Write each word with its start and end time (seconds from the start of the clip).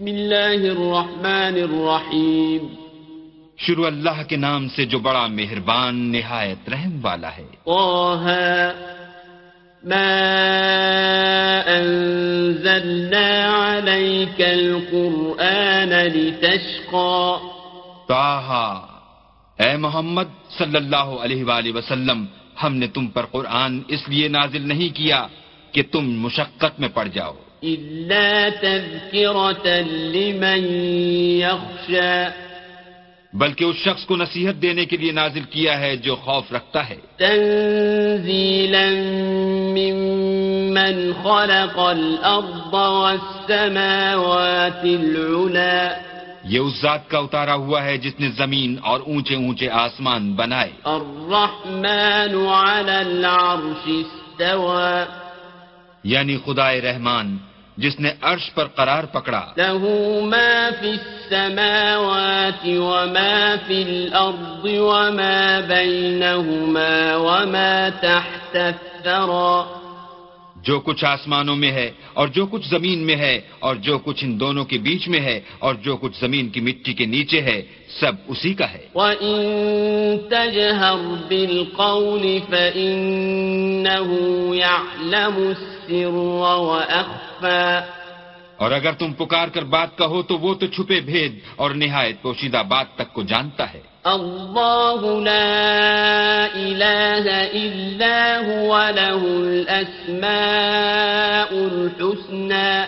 بسم 0.00 0.08
الله 0.08 0.60
الرحمن 0.72 1.56
الرحيم 1.68 2.66
شروع 3.58 3.86
اللہ 3.86 4.22
کے 4.28 4.36
نام 4.36 4.68
سے 4.68 4.84
جو 4.84 4.98
بڑا 4.98 5.26
مہربان 5.26 5.94
نہایت 6.12 6.68
رحم 6.68 7.04
والا 7.04 7.30
ہے۔ 7.36 7.44
طه 7.64 8.24
ما 9.84 10.08
أنزلنا 11.66 13.28
عليك 13.68 14.40
القرآن 14.40 15.92
لتشقى۔ 16.14 17.36
تاہا 18.08 18.86
اے 19.58 19.76
محمد 19.76 20.28
صلی 20.58 20.76
اللہ 20.76 21.08
علیہ 21.20 21.44
وآلہ 21.44 21.76
وسلم 21.76 22.24
ہم 22.62 22.76
نے 22.76 22.86
تم 22.86 23.06
پر 23.06 23.26
قرآن 23.26 23.80
اس 23.88 24.08
لیے 24.08 24.28
نازل 24.28 24.68
نہیں 24.68 24.96
کیا 24.96 25.26
کہ 25.72 25.82
تم 25.92 26.04
مشقت 26.10 26.80
میں 26.80 26.88
پڑ 26.88 27.08
جاؤ۔ 27.08 27.34
إلا 27.64 28.48
تذكرة 28.60 29.68
لمن 30.12 30.66
يخشى. 31.40 32.24
بلکہ 33.32 33.64
اس 33.64 33.76
شخص 33.76 34.06
کو 34.06 34.16
نصیحت 34.16 34.62
دینے 34.62 34.84
کے 34.84 34.96
لیے 34.96 35.12
نازل 35.12 35.40
کیا 35.40 35.80
ہے 35.80 35.96
جو 35.96 36.16
خوف 36.16 36.52
رکھتا 36.52 36.88
ہے۔ 36.88 36.96
تنزيلا 37.16 38.90
ممن 39.76 41.12
خلق 41.22 41.78
الأرض 41.78 42.74
والسماوات 42.74 44.84
العلا 44.84 45.98
یہ 46.44 46.58
اس 46.58 46.82
ذات 46.82 47.10
کا 47.10 47.18
اتارا 47.18 47.54
ہوا 47.54 47.84
ہے 47.84 47.98
جس 47.98 48.20
نے 48.20 48.28
زمین 48.28 48.76
اور 48.82 49.00
اونچے 49.00 49.34
اونچے 49.34 49.70
آسمان 49.70 50.32
بنائے۔ 50.32 50.70
الرحمن 50.84 52.48
على 52.48 52.90
العرش 52.90 53.86
استوى. 53.86 55.04
یعنی 56.04 56.38
خدائے 56.46 56.80
رحمان۔ 56.80 57.38
جس 57.76 58.00
نے 58.00 58.12
عرش 58.20 58.54
پر 58.54 58.66
قرار 58.66 59.04
پکڑا۔ 59.04 59.52
له 59.56 59.88
ما 60.22 60.68
في 60.80 60.90
السماوات 60.90 62.66
وما 62.66 63.54
في 63.66 63.82
الأرض 63.82 64.64
وما 64.64 65.60
بينهما 65.68 67.16
وما 67.16 67.88
تحت 68.00 68.56
الثرى۔ 68.56 69.80
جو 70.62 70.80
کچھ 70.80 71.04
آسمانوں 71.04 71.56
میں 71.56 71.70
ہے 71.70 71.90
اور 72.12 72.28
جو 72.28 72.46
کچھ 72.46 72.68
زمین 72.68 72.98
میں 72.98 73.16
ہے 73.16 73.40
اور 73.58 73.76
جو 73.76 73.98
کچھ 73.98 74.24
ان 74.24 74.40
دونوں 74.40 74.64
کے 74.64 74.78
بیچ 74.78 75.08
میں 75.08 75.20
ہے 75.20 75.40
اور 75.58 75.74
جو 75.74 75.96
کچھ 75.96 76.20
زمین 76.20 76.48
کی 76.48 76.60
مٹی 76.60 76.94
کے 76.94 77.06
نیچے 77.06 77.40
ہے 77.40 77.62
سب 78.00 78.12
اسی 78.26 78.54
کا 78.54 78.70
ہے۔ 78.70 78.86
وَإِن 78.94 79.40
تَجْهَرْ 80.28 80.98
بِالْقَوْلِ 81.28 82.40
فَإِنَّهُ 82.50 84.14
يَعْلَمُ 84.54 85.52
وَأَخْفَى۔ 85.92 87.78
اور 88.56 88.70
اگر 88.70 88.92
تم 88.92 89.12
پکار 89.12 89.48
کر 89.48 89.64
بات 89.64 89.98
کہو 89.98 90.22
تو 90.22 90.38
وہ 90.38 90.54
تو 90.54 90.66
چھپے 90.66 91.00
بھید 91.00 91.38
اور 91.56 91.70
نہایت 91.70 92.22
پوشیدہ 92.22 92.62
بات 92.68 92.86
تک 92.94 93.12
کو 93.12 93.22
جانتا 93.22 93.72
ہے۔ 93.74 93.80
الله 94.04 95.22
لا 95.22 96.46
إله 96.54 97.40
إلا 97.52 98.40
هو 98.46 98.78
له 98.96 99.42
الأسماء 99.48 100.24
الحسنى۔ 101.50 102.84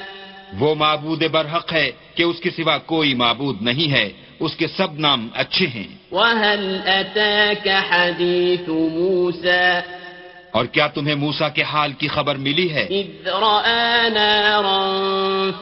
وہ 0.58 0.74
معبود 0.74 1.22
برحق 1.22 1.72
ہے 1.72 1.90
کہ 2.14 2.22
اس 2.22 2.36
کے 2.40 2.50
سوا 2.50 2.78
کوئی 2.78 3.14
معبود 3.14 3.62
نہیں 3.62 3.92
ہے 3.92 4.10
اس 4.40 4.56
کے 4.56 4.66
سب 4.66 4.98
نام 4.98 5.28
اچھے 5.34 5.66
ہیں۔ 5.66 6.14
وهل 6.14 6.78
أتاك 6.86 7.68
حديث 7.90 8.68
موسى؟ 8.68 9.80
اور 10.52 10.64
کیا 10.72 10.86
تمہیں 10.94 11.14
موسا 11.16 11.48
کے 11.56 11.62
حال 11.62 11.92
کی 12.00 12.08
خبر 12.08 12.36
ملی 12.46 12.68
ہے؟ 12.72 12.86
إذ 12.90 13.28
رأى 13.28 14.10
نارا 14.10 14.82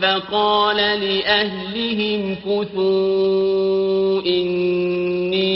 فقال 0.01 0.77
لأهلهم 0.77 2.35
كثوا 2.35 4.23
إني 4.27 5.51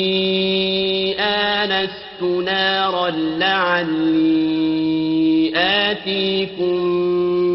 آنست 1.21 2.23
نارا 2.23 3.11
لعلي 3.11 4.55
آتيكم 5.57 6.85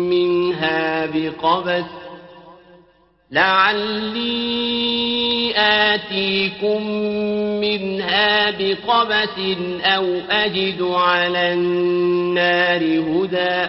منها 0.09 1.05
بقبس 1.05 1.98
لعلي 3.31 4.39
آتيكم 5.55 6.81
منها 7.61 8.49
بقبس 8.57 9.39
أو 9.85 10.17
أجد 10.29 10.81
على 10.81 11.51
النار 11.51 12.81
هدى 13.07 13.65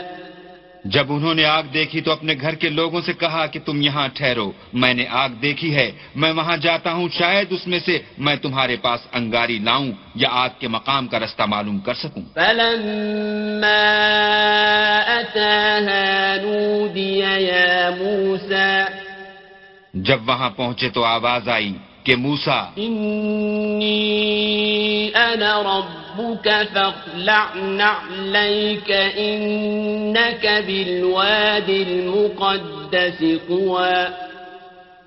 جب 0.84 1.12
انہوں 1.12 1.34
نے 1.34 1.44
آگ 1.44 1.62
دیکھی 1.74 2.00
تو 2.00 2.12
اپنے 2.12 2.34
گھر 2.40 2.54
کے 2.54 2.68
لوگوں 2.68 3.00
سے 3.00 3.12
کہا 3.12 3.46
کہ 3.46 3.60
تم 3.64 3.82
یہاں 3.82 4.08
ٹھہرو۔ 4.14 4.52
میں 4.72 4.94
نے 4.94 5.04
آگ 5.10 5.28
دیکھی 5.28 5.74
ہے۔ 5.74 5.90
میں 6.14 6.32
وہاں 6.32 6.56
جاتا 6.56 6.92
ہوں 6.92 7.08
شاید 7.12 7.46
اس 7.50 7.66
میں 7.66 7.78
سے 7.78 7.98
میں 8.18 8.36
تمہارے 8.36 8.76
پاس 8.76 9.00
انگاری 9.12 9.58
لاؤں 9.58 9.92
یا 10.14 10.28
آگ 10.32 10.48
کے 10.58 10.68
مقام 10.68 11.06
کا 11.06 11.18
رستہ 11.18 11.42
معلوم 11.42 11.78
کر 11.78 11.94
سکوں۔ 11.94 12.22
فلما 12.34 13.84
أتاها 15.20 16.34
نودي 16.42 17.20
يا 17.44 17.90
موسى 17.98 19.09
جب 19.94 20.28
وہاں 20.28 20.50
پہنچے 20.50 20.88
تو 20.88 21.04
آواز 21.04 21.48
آئی 21.48 21.72
کہ 22.04 22.16
موسا 22.16 22.64
بالواد 30.66 31.68
المقدس 31.68 33.22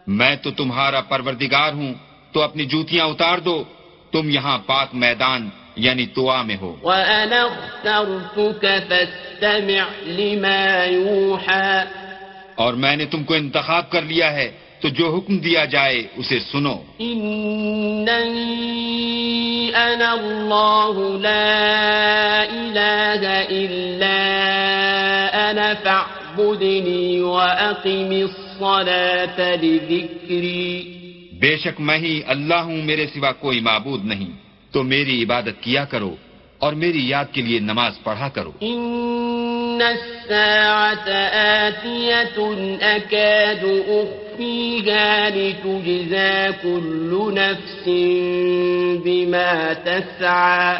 میں 0.08 0.36
تو 0.36 0.52
تمہارا 0.52 1.02
پروردگار 1.02 1.74
ہوں 1.74 1.94
تو 2.32 2.42
اپنی 2.42 2.66
جوتیاں 2.66 3.06
اتار 3.06 3.38
دو 3.38 3.64
تم 4.12 4.30
یہاں 4.30 4.58
پاک 4.66 4.88
میدان 4.94 5.50
یعنی 5.76 6.06
توا 6.06 6.42
میں 6.42 6.58
ہو۔ 6.62 6.76
وأنا 6.84 7.44
اخترتك 7.44 8.66
فاستمع 8.90 9.84
لما 10.04 10.86
يوحى۔ 10.86 11.84
اور 12.56 12.74
میں 12.74 12.96
نے 12.96 13.06
تم 13.06 13.24
کو 13.24 13.34
انتخاب 13.34 13.90
کر 13.90 14.02
لیا 14.02 14.34
ہے 14.34 14.52
تو 14.84 14.90
جو 14.90 15.16
حکم 15.16 15.38
دیا 15.38 15.66
جائے 15.66 16.08
اسے 16.16 16.40
سنو۔ 16.40 16.76
أنا 19.74 20.12
الله 20.12 21.20
لا 21.22 22.44
إله 22.52 23.40
إلا 23.50 24.18
أنا 25.34 25.74
فاعبدني 25.84 27.20
وأقم 27.20 28.12
الصلاة 28.12 29.42
لذكري۔ 29.62 30.80
بے 31.40 31.58
شک 31.58 31.82
میں 31.82 31.98
ہی 31.98 32.22
اللہ 32.28 32.56
ہوں 32.56 32.78
میرے 32.78 33.08
سوا 33.08 33.32
کوئی 33.32 33.60
معبود 33.60 34.06
نہیں۔ 34.06 34.32
تو 34.72 34.84
میری 34.84 35.24
عبادت 35.24 35.62
کیا 35.62 35.86
کرو 35.86 36.16
اور 36.58 36.74
میری 36.74 37.08
یاد 37.08 37.26
کے 37.32 37.42
لیے 37.42 37.60
نماز 37.60 38.04
پڑھا 38.04 38.30
کرو۔ 38.30 38.52
إن 39.74 39.82
الساعة 39.82 41.10
آتية 41.68 42.38
أكاد 42.82 43.64
أخفيها 43.90 45.30
لتجزى 45.30 46.52
كل 46.62 47.12
نفس 47.34 47.86
بما 49.04 49.74
تسعى 49.74 50.76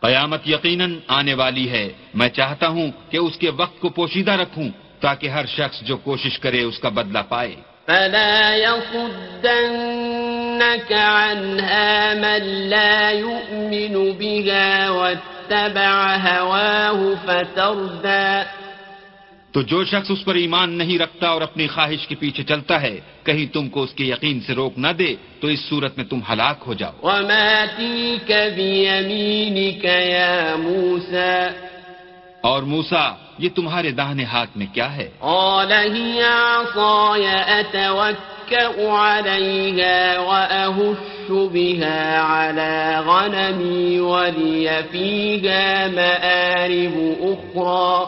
قیامت 0.00 0.40
یقیناً 0.48 0.98
آنے 1.08 1.34
والی 1.34 1.70
ہے۔ 1.70 1.88
میں 2.14 2.28
چاہتا 2.28 2.68
ہوں 2.68 2.90
کہ 3.10 3.16
اس 3.16 3.36
کے 3.36 3.50
وقت 3.50 3.80
کو 3.80 3.88
پوشیدہ 3.88 4.32
رکھوں 4.32 4.68
تاکہ 5.00 5.26
ہر 5.28 5.46
شخص 5.46 5.82
جو 5.82 5.96
کوشش 5.96 6.38
کرے 6.38 6.62
اس 6.62 6.78
کا 6.78 6.88
بدلہ 6.88 7.18
پائے۔ 7.28 7.54
فلا 7.86 8.56
يصدنك 8.56 9.52
عنها 10.92 12.12
من 12.14 12.42
لا 12.44 13.10
يؤمن 13.10 13.94
بها 14.12 14.90
واتبع 15.50 16.16
هواه 16.26 17.14
فتردى. 17.26 18.42
تو 19.52 19.62
جو 19.62 19.84
شخص 19.84 20.10
اس 20.10 20.24
پر 20.24 20.34
ایمان 20.34 20.78
نہیں 20.78 20.98
رکھتا 20.98 21.28
اور 21.28 21.42
اپنی 21.42 21.66
خواہش 21.66 22.06
کے 22.08 22.14
پیچھے 22.14 22.42
چلتا 22.44 22.82
ہے 22.82 23.00
کہیں 23.22 23.54
تم 23.54 23.68
کو 23.68 23.82
اس 23.82 23.94
کے 23.94 24.04
یقین 24.04 24.40
سے 24.40 24.54
روک 24.54 24.78
نہ 24.78 24.88
دے 24.88 25.14
تو 25.40 25.48
اس 25.48 25.60
صورت 25.60 25.96
میں 25.96 26.04
تم 26.04 26.20
ہلاک 26.32 26.64
ہو 26.66 26.74
جاؤ۔ 26.74 26.92
وما 27.02 27.64
تلك 27.78 28.32
بيمينك 28.56 29.84
يا 29.84 30.56
موسى؟ 30.58 31.48
اور 32.40 32.62
موسا 32.62 33.25
یہ 33.38 33.48
تمہارے 33.48 33.90
داہنے 33.90 34.24
ہاتھ 34.24 34.50
میں 34.56 34.66
کیا 34.72 34.96
ہے؟ 34.96 35.08
قال 35.20 35.72
هي 35.72 36.22
عصاي 36.22 37.26
أتوكأ 37.60 38.88
عليها 38.88 40.18
وأهش 40.18 41.30
بها 41.30 42.20
على 42.20 42.96
غنمي 43.06 43.98
ولي 43.98 44.68
فيها 44.90 45.86
مآرب 45.94 46.96
أخرى. 47.20 48.04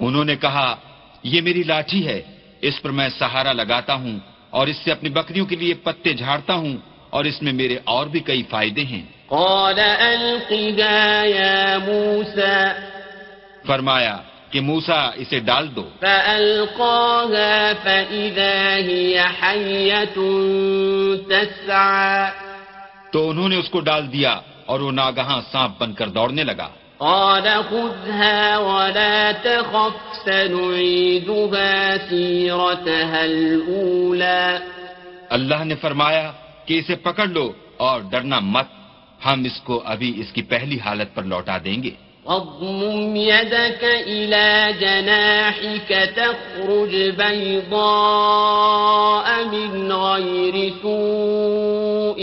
انہوں 0.00 0.24
نے 0.24 0.36
کہا 0.36 0.76
یہ 1.22 1.40
میری 1.40 1.62
لاٹھی 1.62 2.06
ہے 2.06 2.22
اس 2.60 2.82
پر 2.82 2.90
میں 2.90 3.08
سہارا 3.18 3.52
لگاتا 3.52 3.94
ہوں 3.94 4.18
اور 4.50 4.66
اس 4.66 4.76
سے 4.76 4.92
اپنی 4.92 5.08
بکریوں 5.08 5.46
کے 5.46 5.56
لیے 5.56 5.74
پتے 5.74 6.12
جھاڑتا 6.12 6.54
ہوں 6.54 6.76
اور 7.10 7.24
اس 7.24 7.42
میں 7.42 7.52
میرے 7.52 7.78
اور 7.84 8.06
بھی 8.06 8.20
کئی 8.20 8.42
فائدے 8.42 8.84
ہیں۔ 8.84 9.02
قال 9.26 9.78
يا 11.24 11.78
موسى. 11.78 12.99
فرمایا 13.70 14.18
کہ 14.50 14.60
موسا 14.60 15.10
اسے 15.14 15.40
ڈال 15.40 15.68
دو۔ 15.76 15.88
فألقاها 16.00 17.72
فإذا 17.82 18.78
هي 18.86 19.18
حية 19.42 20.22
تسعى۔ 21.28 22.30
تو 23.12 23.30
انہوں 23.30 23.48
نے 23.48 23.56
اس 23.56 23.70
کو 23.70 23.80
ڈال 23.80 24.12
دیا 24.12 24.40
اور 24.66 24.80
وہ 24.80 24.92
ناگہاں 24.92 25.40
سانپ 25.52 25.82
بن 25.82 25.92
کر 25.92 26.08
دوڑنے 26.08 26.44
لگا۔ 26.44 26.68
قال 26.96 27.48
خذها 27.68 28.58
ولا 28.58 29.30
تخف 29.42 30.18
سنعيدها 30.24 31.80
سيرتها 32.08 33.20
الأولى۔ 33.20 34.56
اللہ 35.30 35.64
نے 35.64 35.74
فرمایا 35.74 36.32
کہ 36.66 36.78
اسے 36.78 36.96
پکڑ 36.96 37.26
لو 37.26 37.52
اور 37.76 38.00
ڈرنا 38.10 38.38
مت 38.40 38.66
ہم 39.26 39.44
اس 39.44 39.60
کو 39.60 39.82
ابھی 39.84 40.12
اس 40.16 40.32
کی 40.32 40.42
پہلی 40.42 40.78
حالت 40.84 41.14
پر 41.14 41.22
لوٹا 41.22 41.58
دیں 41.64 41.82
گے۔ 41.82 42.09
واضمم 42.30 43.16
يدك 43.16 43.84
إلى 43.84 44.74
جناحك 44.80 46.12
تخرج 46.16 46.94
بيضاء 47.16 47.78
من 49.44 49.92
غير 49.92 50.72
سوء 50.82 52.20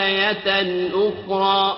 آية 0.00 0.48
أخرى. 0.92 1.72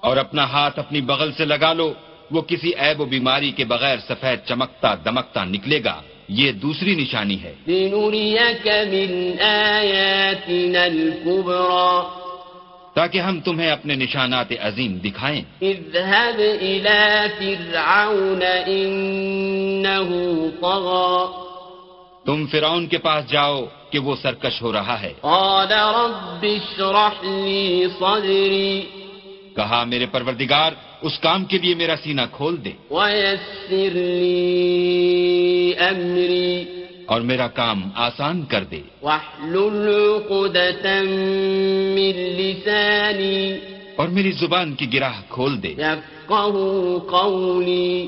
اور 0.00 0.16
اپنا 0.16 0.44
ہاتھ 0.44 0.78
اپنی 0.78 1.00
بغل 1.00 1.32
سے 1.32 1.44
لگا 1.44 1.72
لو 1.72 1.92
وہ 2.30 2.42
کسی 2.42 2.72
عیب 2.78 3.00
و 3.00 3.04
بیماری 3.04 3.50
کے 3.50 3.64
بغیر 3.64 3.98
سفید 4.08 4.38
چمکتا 4.48 4.94
دمکتا 4.94 5.44
نکلے 5.44 5.84
گا 5.84 6.00
یہ 6.28 6.52
دوسری 6.52 6.94
نشانی 6.94 7.42
ہے۔ 7.42 7.54
لنريك 7.66 8.66
من 8.66 9.34
آياتنا 9.40 10.82
الكبرى. 10.84 12.23
تاکہ 12.94 13.18
ہم 13.18 13.40
تمہیں 13.40 13.70
اپنے 13.70 13.94
نشانات 13.94 14.52
عظیم 14.60 14.98
دکھائیں۔ 14.98 15.42
اذهب 15.62 16.40
إلى 16.60 17.28
فرعون 17.38 18.42
إنه 18.66 20.12
طغى۔ 20.60 21.44
تم 22.26 22.46
فرعون 22.46 22.86
کے 22.86 22.98
پاس 22.98 23.30
جاؤ 23.30 23.64
کہ 23.90 23.98
وہ 23.98 24.16
سرکش 24.22 24.62
ہو 24.62 24.72
رہا 24.72 25.02
ہے۔ 25.02 25.12
قال 25.20 25.72
رب 25.72 26.42
اشرح 26.42 27.24
لي 27.24 27.86
صدري۔ 27.98 28.82
کہا 29.56 29.84
میرے 29.84 30.06
پروردگار 30.06 30.72
اس 31.00 31.18
کام 31.18 31.44
کے 31.44 31.58
لیے 31.58 31.74
میرا 31.74 31.94
سینہ 32.02 32.20
کھول 32.32 32.64
دے۔ 32.64 32.70
ويسر 32.90 33.94
لي 33.94 35.72
أمري۔ 35.78 36.83
اور 37.06 37.20
میرا 37.20 37.48
کام 37.48 37.90
آسان 37.94 38.44
کر 38.44 38.64
دے۔ 38.64 38.80
واحلل 39.02 39.88
عقدة 39.88 41.00
من 41.94 42.16
لساني 42.16 43.52
اور 43.96 44.08
میری 44.08 44.32
زبان 44.32 44.74
کی 44.74 44.92
گراہ 44.92 45.22
کھول 45.28 45.62
دے۔ 45.62 45.74
قولي 47.06 48.06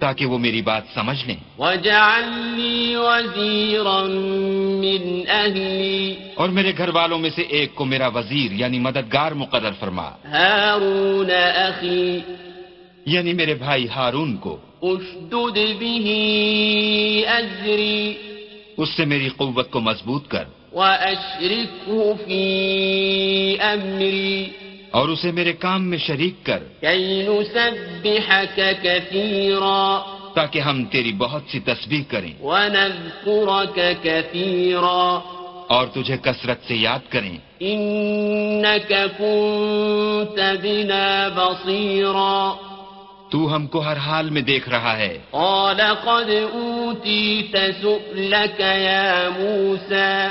تاکہ 0.00 0.26
وہ 0.26 0.38
میری 0.38 0.62
بات 0.62 0.82
سمجھ 0.94 1.26
لیں۔ 1.26 1.36
واجعل 1.58 2.24
لي 2.28 2.94
وزيرا 2.94 4.02
من 4.80 5.22
اور 6.34 6.48
میرے 6.48 6.72
گھر 6.78 6.88
والوں 6.88 7.18
میں 7.18 7.30
سے 7.30 7.42
ایک 7.42 7.74
کو 7.74 7.84
میرا 7.84 8.06
وزیر 8.06 8.52
یعنی 8.52 8.78
مددگار 8.78 9.32
مقرر 9.32 9.72
فرما۔ 9.80 10.10
هارون 10.32 11.30
أخي 11.56 12.18
یعنی 13.06 13.32
میرے 13.32 13.54
بھائی 13.54 13.86
ہارون 13.96 14.36
کو۔ 14.36 14.56
أشدد 14.84 15.58
به 15.78 16.06
أجري 17.26 18.12
اس 18.76 18.88
سے 18.96 19.04
میری 19.04 19.28
قوت 19.28 19.70
کو 19.70 19.80
مضبوط 19.80 20.28
کر 20.28 20.44
وأشركه 20.72 22.12
في 22.26 23.56
أمري. 23.60 24.44
اور 24.90 25.08
اسے 25.08 25.32
میرے 25.32 25.52
کام 25.52 25.90
میں 25.90 25.98
شریک 25.98 26.46
کر. 26.46 26.58
كي 26.80 27.26
نسبحك 27.28 28.60
كثيرا. 28.82 29.98
تاکہ 30.34 30.58
ہم 30.58 30.84
تیری 30.84 31.12
بہت 31.12 31.42
سی 31.50 31.60
تسبیح 31.60 32.02
کریں. 32.08 32.32
ونذكرك 32.42 33.78
كثيرا. 34.02 35.18
اور 35.68 35.86
تجھے 35.86 36.16
کثرت 36.22 36.68
سے 36.68 36.74
یاد 36.74 37.12
کریں. 37.12 37.36
إنك 37.62 38.92
كنت 39.18 40.40
بنا 40.62 41.28
بصيرا. 41.36 42.73
تو 43.34 43.56
ہم 43.56 43.66
کو 43.66 43.78
ہر 43.78 43.96
حال 43.96 44.30
میں 44.30 44.42
دیکھ 44.42 44.68
رہا 44.68 44.96
ہے۔ 44.96 45.18
قال 45.30 45.80
قد 46.04 46.30
سؤلك 47.82 48.60
يا 48.60 49.28
موسى۔ 49.38 50.28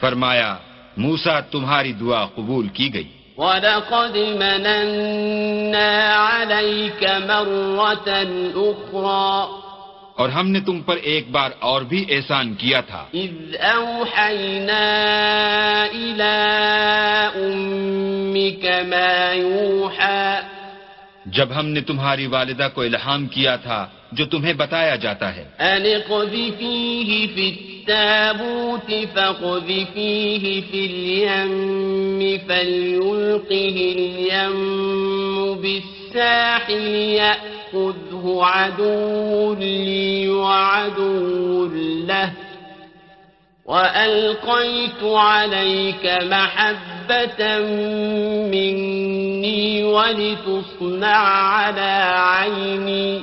فرمایا 0.00 0.56
موسا 0.96 1.40
تمہاری 1.40 1.92
دعا 1.92 2.24
قبول 2.24 2.68
کی 2.68 2.94
گئی۔ 2.94 3.08
ولقد 3.36 4.16
مننا 4.16 6.30
عليك 6.30 7.02
مرة 7.02 8.08
أخرى۔ 8.54 9.60
اور 10.16 10.28
ہم 10.28 10.50
نے 10.50 10.60
تم 10.60 10.80
پر 10.80 10.96
ایک 10.96 11.30
بار 11.30 11.50
اور 11.58 11.82
بھی 11.82 12.04
احسان 12.08 12.54
کیا 12.54 12.80
تھا۔ 12.80 13.04
إذ 13.14 13.56
أوحينا 13.76 15.04
إلى 15.92 16.46
أمك 17.34 18.66
ما 18.88 19.32
يوحى۔ 19.32 20.57
جب 21.32 21.48
ہم 21.56 21.66
نے 21.66 21.80
تمہاری 21.80 22.26
والدہ 22.26 22.68
کو 22.74 22.82
الہام 22.82 23.26
کیا 23.26 23.56
تھا 23.56 23.86
جو 24.12 24.26
تمہیں 24.26 24.52
بتایا 24.52 24.96
جاتا 24.96 25.36
ہے۔ 25.36 25.44
أن 25.60 25.82
اقذفيه 25.84 27.26
في 27.34 27.48
التابوت 27.48 28.90
فاقذفيه 29.14 30.60
بالساحل 35.62 37.18
عدو 37.74 39.54
وعدو 40.38 41.68
له 42.08 42.47
وألقيت 43.68 45.02
عليك 45.04 46.04
محبة 46.24 47.40
مني 48.52 49.82
ولتصنع 49.82 51.20
على 51.52 51.92
عيني۔ 52.16 53.18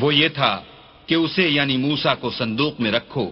وہ 0.00 0.14
یہ 0.14 0.28
تھا 0.28 0.60
کہ 1.06 1.14
اسے 1.14 1.48
یعنی 1.48 1.76
موسا 1.76 2.14
کو 2.14 2.30
صندوق 2.30 2.80
میں 2.80 2.92
رکھو، 2.92 3.30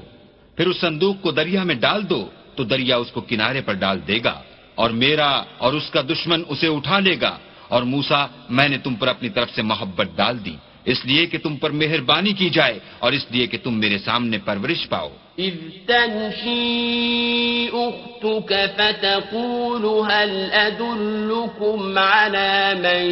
پھر 0.56 0.66
اس 0.66 0.80
صندوق 0.80 1.16
کو 1.22 1.30
دریا 1.30 1.62
میں 1.62 1.74
ڈال 1.74 2.10
دو 2.10 2.28
تو 2.56 2.64
دریا 2.64 2.96
اس 2.96 3.10
کو 3.12 3.20
کنارے 3.20 3.60
پر 3.60 3.74
ڈال 3.74 3.98
دے 4.08 4.18
گا 4.24 4.36
اور 4.74 4.90
میرا 4.90 5.42
اور 5.58 5.72
اس 5.72 5.90
کا 5.90 6.00
دشمن 6.00 6.42
اسے 6.48 6.66
اٹھا 6.66 6.98
لے 6.98 7.16
گا 7.20 7.38
اور 7.68 7.82
موسا 7.82 8.26
میں 8.50 8.68
نے 8.68 8.78
تم 8.78 8.94
پر 8.94 9.08
اپنی 9.08 9.28
طرف 9.28 9.50
سے 9.54 9.62
محبت 9.62 10.08
ڈال 10.16 10.44
دی۔ 10.44 10.56
اس 10.84 11.04
لیے 11.04 11.26
کہ 11.26 11.38
تم 11.38 11.56
پر 11.56 11.70
مہربانی 11.70 12.32
کی 12.32 12.50
جائے 12.50 12.78
اور 12.98 13.12
اس 13.12 13.26
لیے 13.30 13.46
کہ 13.46 13.58
تم 13.62 13.74
میرے 13.74 13.98
سامنے 13.98 14.38
پرورش 14.38 14.88
پاؤ۔ 14.88 15.08
إذ 15.38 15.56
تمشي 15.86 17.68
أختك 17.68 18.52
فتقول 18.76 19.84
هل 19.84 20.50
أدلكم 20.52 21.98
على 21.98 22.74
من 22.74 23.02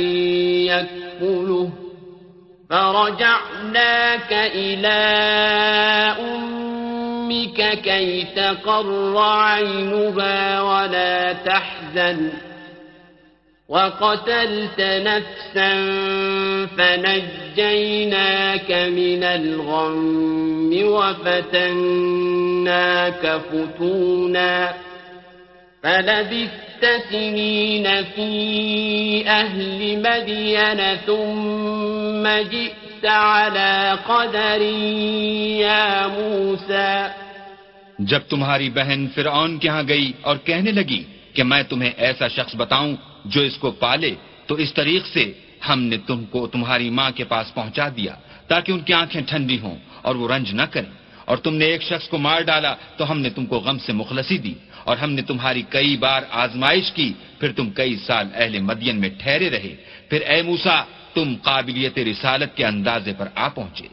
يكفله 0.70 1.68
فرجعناك 2.68 4.32
إلى 4.32 5.00
أمك 6.18 7.58
كي 7.82 8.24
تقر 8.34 9.16
عينها 9.16 10.60
ولا 10.60 11.32
تحزن۔ 11.32 12.51
وقتلت 13.72 14.80
نفسا 14.80 15.72
فنجيناك 16.76 18.70
من 18.72 19.22
الغم 19.24 20.70
وفتناك 20.84 21.80
فتونا 23.50 24.74
فلبثت 25.82 26.84
سنين 27.10 28.04
في 28.04 28.30
أهل 29.28 30.02
مدين 30.02 30.96
ثم 31.06 32.24
جئت 32.28 33.04
على 33.04 33.98
قدر 34.08 34.60
يا 35.60 36.06
موسى. 36.06 37.08
جب 37.98 38.20
تمہاری 38.28 38.68
بہن 38.70 39.06
فرعون 39.14 39.58
کے 39.58 39.68
ہاں 39.68 39.82
گئی 39.88 40.12
اور 40.22 40.36
کہنے 40.44 40.70
لگی 40.70 41.02
کہ 41.34 41.42
میں 41.42 41.62
تمہیں 41.62 41.92
ایسا 41.96 42.28
شخص 42.28 42.54
بتاؤں 42.56 43.11
جو 43.24 43.40
اس 43.40 43.56
کو 43.56 43.70
پالے، 43.70 44.14
تو 44.46 44.54
اس 44.54 44.74
طریق 44.74 45.06
سے 45.06 45.32
ہم 45.68 45.82
نے 45.82 45.96
تم 45.96 46.24
کو 46.24 46.46
تمہاری 46.46 46.90
ماں 46.90 47.10
کے 47.10 47.24
پاس 47.24 47.54
پہنچا 47.54 47.88
دیا، 47.88 48.14
تاکہ 48.46 48.72
ان 48.72 48.80
کی 48.80 48.92
آنکھیں 48.92 49.22
ٹھنڈی 49.26 49.58
ہوں 49.58 49.76
اور 50.02 50.14
وہ 50.14 50.28
رنج 50.28 50.54
نہ 50.54 50.62
کریں۔ 50.62 51.02
اور 51.24 51.36
تم 51.36 51.54
نے 51.54 51.64
ایک 51.64 51.82
شخص 51.82 52.08
کو 52.08 52.18
مار 52.18 52.40
ڈالا، 52.40 52.74
تو 52.96 53.10
ہم 53.10 53.20
نے 53.20 53.30
تم 53.30 53.46
کو 53.46 53.58
غم 53.58 53.78
سے 53.78 53.92
مخلصی 53.92 54.38
دی۔ 54.38 54.54
اور 54.84 54.96
ہم 54.96 55.12
نے 55.12 55.22
تمہاری 55.22 55.62
کئی 55.68 55.96
بار 55.96 56.22
آزمائش 56.30 56.92
کی، 56.92 57.12
پھر 57.40 57.52
تم 57.52 57.70
کئی 57.70 57.96
سال 57.96 58.28
اہل 58.34 58.58
مدین 58.60 59.00
میں 59.00 59.10
ٹھہرے 59.18 59.50
رہے۔ 59.50 59.74
پھر 60.08 60.20
اے 60.20 60.42
موسا 60.42 60.84
تم 61.14 61.34
قابلیت 61.42 61.98
رسالت 61.98 62.56
کے 62.56 62.64
اندازے 62.64 63.12
پر 63.18 63.28
آ 63.34 63.48
پہنچے۔ 63.48 63.88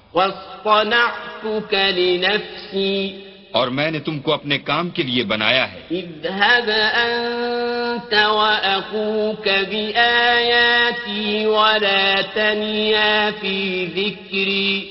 اور 3.51 3.67
میں 3.67 3.91
نے 3.91 3.99
تم 3.99 4.19
کو 4.19 4.33
اپنے 4.33 4.57
کام 4.57 4.89
کے 4.89 5.03
لیے 5.03 5.23
بنایا 5.23 5.67
ہے۔ 5.73 5.79
اذهب 5.91 6.69
أنت 6.95 8.13
وأخوك 8.13 9.47
بآياتي 9.69 11.45
ولا 11.45 12.15
تنيا 12.33 13.29
في 13.41 13.85
ذكري۔ 13.95 14.81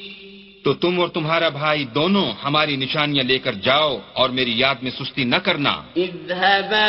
تو 0.64 0.74
تم 0.74 1.00
اور 1.00 1.08
تمہارا 1.08 1.48
بھائی 1.48 1.84
دونوں 1.84 2.32
ہماری 2.44 2.76
نشانیاں 2.76 3.24
لے 3.24 3.38
کر 3.38 3.52
جاؤ 3.52 3.98
اور 4.12 4.30
میری 4.30 4.58
یاد 4.58 4.74
میں 4.82 4.90
سستی 4.90 5.24
نہ 5.24 5.36
کرنا۔ 5.36 5.82
اذهبا 5.96 6.88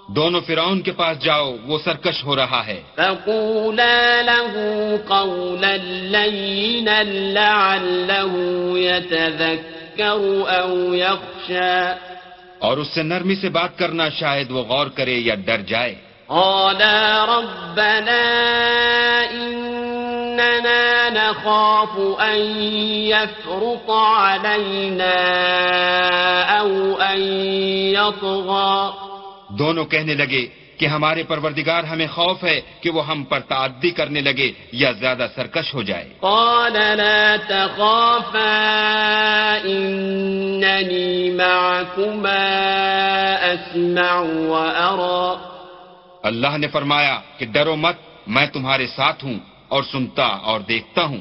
دونوں 0.08 0.40
فرعون 0.40 0.80
کے 0.80 0.92
پاس 0.92 1.18
جاؤ 1.18 1.56
وہ 1.66 1.78
سرکش 1.84 2.24
ہو 2.24 2.36
رہا 2.36 2.66
ہے۔ 2.66 2.82
فقولا 2.94 4.22
له 4.24 4.70
قولا 5.08 5.76
لينا 5.86 7.02
لعله 7.08 8.36
يتذكر 8.76 10.18
أو 10.60 10.94
يخشى۔ 10.94 11.92
اور 12.58 12.76
اس 12.76 12.88
سے 12.88 13.02
نرمی 13.02 13.34
سے 13.34 13.48
بات 13.48 13.78
کرنا 13.78 14.08
شاید 14.08 14.50
وہ 14.50 14.62
غور 14.62 14.86
کرے 14.86 15.14
یا 15.14 15.34
ڈر 15.34 15.58
جائے۔ 15.58 15.94
قالا 16.26 17.26
ربنا 17.26 18.20
إننا 19.32 21.08
نخاف 21.08 22.20
أن 22.20 22.62
يفرط 22.92 23.90
علينا 23.90 25.14
أو 26.60 26.94
أن 27.14 27.22
يطغى۔ 27.94 29.03
دونوں 29.58 29.84
کہنے 29.84 30.14
لگے 30.14 30.46
کہ 30.78 30.86
ہمارے 30.86 31.22
پروردگار 31.22 31.84
ہمیں 31.84 32.06
خوف 32.06 32.44
ہے 32.44 32.60
کہ 32.80 32.90
وہ 32.90 33.06
ہم 33.06 33.24
پر 33.24 33.40
تعدی 33.40 33.90
کرنے 33.90 34.20
لگے 34.20 34.52
یا 34.72 34.90
زیادہ 34.90 35.26
سرکش 35.34 35.74
ہو 35.74 35.82
جائے۔ 35.82 36.08
قال 36.20 36.72
لا 36.72 37.36
تخافا 37.48 38.50
إنني 39.64 41.30
معكما 41.30 42.42
أسمع 43.54 44.12
وأرى 44.50 45.44
اللہ 46.22 46.58
نے 46.58 46.68
فرمایا 46.68 47.20
کہ 47.38 47.46
ڈرو 47.46 47.76
مت 47.76 47.96
میں 48.26 48.46
تمہارے 48.46 48.86
ساتھ 48.86 49.24
ہوں 49.24 49.38
اور 49.68 49.82
سنتا 49.82 50.26
اور 50.26 50.60
دیکھتا 50.60 51.02
ہوں۔ 51.02 51.20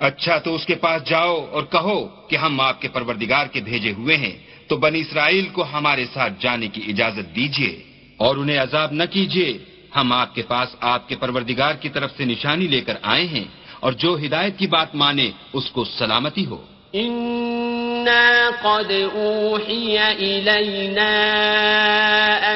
اچھا 0.00 0.38
تو 0.38 0.54
اس 0.54 0.66
کے 0.66 0.74
پاس 0.74 1.04
جاؤ 1.04 1.46
اور 1.50 1.62
کہو 1.62 2.06
کہ 2.06 2.36
ہم 2.36 2.60
آپ 2.60 2.80
کے 2.80 2.88
پروردگار 2.88 3.46
کے 3.46 3.60
بھیجے 3.60 3.92
ہوئے 3.92 4.16
ہیں۔ 4.16 4.38
تو 4.68 4.76
بنی 4.76 5.00
اسرائیل 5.00 5.48
کو 5.48 5.64
ہمارے 5.72 6.04
ساتھ 6.14 6.32
جانے 6.40 6.68
کی 6.68 6.82
اجازت 6.88 7.36
دیجیے 7.36 7.82
اور 8.16 8.36
انہیں 8.36 8.58
عذاب 8.58 8.92
نہ 8.92 9.02
کیجیے 9.10 9.58
ہم 9.96 10.12
آپ 10.12 10.34
کے 10.34 10.42
پاس 10.42 10.76
آپ 10.80 11.08
کے 11.08 11.16
پروردگار 11.16 11.74
کی 11.74 11.88
طرف 11.88 12.10
سے 12.16 12.24
نشانی 12.24 12.66
لے 12.66 12.80
کر 12.80 12.94
آئے 13.02 13.26
ہیں 13.26 13.44
اور 13.80 13.92
جو 13.92 14.16
ہدایت 14.26 14.58
کی 14.58 14.66
بات 14.66 14.94
مانے 14.94 15.30
اس 15.52 15.70
کو 15.70 15.84
سلامتی 15.84 16.46
ہو۔ 16.46 16.62
إنا 16.94 18.50
قد 18.62 18.92
أوحي 19.14 19.96
إلينا 20.16 21.12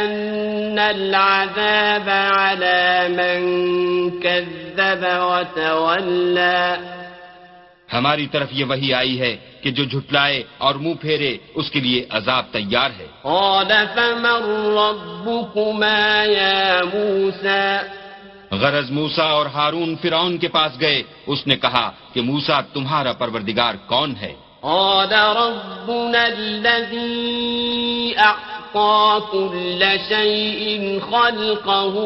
أن 0.01 0.79
العذاب 0.79 2.09
على 2.39 3.09
من 3.09 3.41
كذب 4.21 5.05
وتولى 5.05 6.98
ہماری 7.93 8.27
طرف 8.27 8.49
یہ 8.51 8.65
وہی 8.65 8.95
آئی 8.95 9.21
ہے 9.21 9.37
کہ 9.63 9.71
جو 9.71 9.85
جھٹلائے 9.85 10.43
اور 10.59 10.75
منہ 10.75 10.95
پھیرے 10.95 11.37
اس 11.55 11.71
کے 11.71 11.81
لیے 11.81 12.07
عذاب 12.11 12.45
تیار 12.53 12.91
ہے۔ 12.99 13.07
قال 13.23 13.73
فمن 13.95 14.43
ربكما 14.79 16.25
يا 16.25 16.81
موسى؟ 16.95 17.77
غرض 18.51 18.91
موسا 18.91 19.25
اور 19.25 19.47
ہارون 19.47 19.97
فرعون 20.03 20.39
کے 20.39 20.49
پاس 20.49 20.81
گئے۔ 20.81 21.03
اس 21.27 21.47
نے 21.47 21.57
کہا 21.57 21.91
کہ 22.13 22.21
موسا 22.21 22.61
تمہارا 22.61 23.13
پروردگار 23.13 23.75
کون 23.87 24.15
ہے؟ 24.21 24.35
قال 24.61 25.13
ربنا 25.13 26.25
الذي 26.25 27.19
كل 28.73 29.85
شيء 30.09 30.99
خلقه 31.11 31.99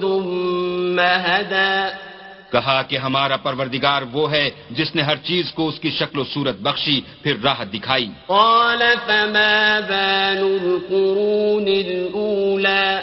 ثم 0.00 1.00
هدى 1.00 2.09
کہا 2.52 2.82
کہ 2.82 2.96
ہمارا 2.96 3.36
پروردگار 3.36 4.02
وہ 4.12 4.32
ہے 4.32 4.50
جس 4.70 4.94
نے 4.94 5.02
ہر 5.02 5.16
چیز 5.16 5.52
کو 5.52 5.68
اس 5.68 5.80
کی 5.80 5.90
شکل 5.90 6.18
و 6.18 6.24
صورت 6.24 6.56
بخشی 6.60 7.00
پھر 7.22 7.36
راہ 7.44 7.64
دکھائی۔ 7.64 8.08
قال 8.26 8.82
فما 9.06 9.80
بال 9.88 10.58
القرون 10.62 11.68
الأولى؟ 11.68 12.98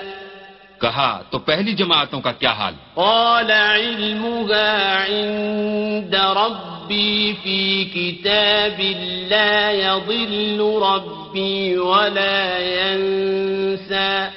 کہا 0.82 1.22
تو 1.30 1.39
پہلی 1.39 1.74
جماعتوں 1.74 2.22
کا 2.22 2.32
کیا 2.32 2.51
حال؟ 2.51 2.74
قال 2.94 3.51
علمها 3.51 5.04
عند 5.08 6.16
ربي 6.16 7.34
في 7.44 7.84
كتاب 7.94 8.82
لا 9.27 9.72
يضل 9.72 10.62
ربي 10.84 11.75
ولا 11.75 12.58
ينسى۔ 12.60 14.27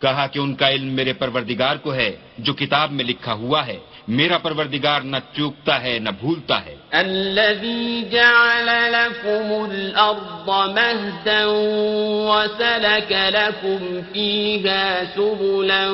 کہا 0.00 0.26
کہ 0.26 0.38
ان 0.38 0.54
کا 0.54 0.70
علم 0.70 0.88
میرے 0.88 1.12
پروردگار 1.12 1.76
کو 1.76 1.94
ہے 1.94 2.16
جو 2.38 2.54
کتاب 2.54 2.92
میں 2.92 3.04
لکھا 3.04 3.32
ہوا 3.32 3.66
ہے۔ 3.66 3.78
میرا 4.18 4.38
پروردگار 4.42 5.00
نہ 5.12 5.16
چوکتا 5.36 5.82
ہے 5.82 5.98
نہ 5.98 6.10
بھولتا 6.20 6.64
ہے 6.66 6.74
الذي 6.94 8.08
جعل 8.12 8.92
لكم 8.92 9.64
الأرض 9.70 10.48
مهدا 10.74 11.46
وسلك 12.30 13.12
لكم 13.30 14.02
فيها 14.12 15.04
سبلا 15.14 15.88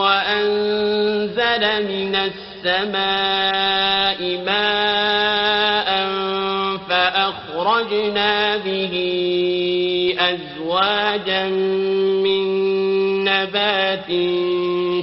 وأنزل 0.00 1.64
من 1.88 2.16
السماء 2.16 4.20
ماء 4.46 5.90
فأخرجنا 6.88 8.56
به 8.56 8.94
أزواجا 10.20 11.44
من 12.24 12.44
نبات 13.24 14.08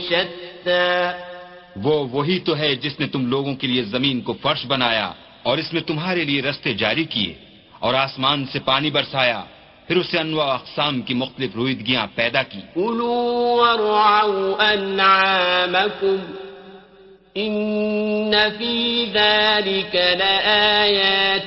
شتى 0.10 1.27
وہ 1.88 2.08
وہی 2.12 2.40
تو 2.40 2.58
ہے 2.58 2.76
جس 2.76 3.00
نے 3.00 3.08
تم 3.08 3.28
لوگوں 3.28 3.56
کے 3.56 3.68
لیے 3.68 3.84
زمین 3.84 4.22
کو 4.22 4.34
فرش 4.42 4.66
بنایا 4.66 5.12
اور 5.44 5.58
اس 5.58 5.74
میں 5.74 5.82
تمہارے 5.82 6.24
لیے 6.26 6.42
رستے 6.42 6.74
جاری 6.74 7.04
کیے 7.04 7.34
اور 7.80 7.94
آسمان 7.94 8.46
سے 8.46 8.60
پانی 8.60 8.92
برسایا 8.92 9.44
پھر 9.88 9.98
اسے 9.98 10.20
انواع 10.20 10.48
اقسام 10.48 11.02
کی 11.02 11.14
مختلف 11.14 11.56
رویدگیاں 11.56 12.08
پیدا 12.16 12.44
کی۔ 12.44 12.60
أنعامكم 14.60 16.16
إن 17.38 18.34
في 18.58 19.06
ذلك 19.14 19.96
النهى 19.96 21.42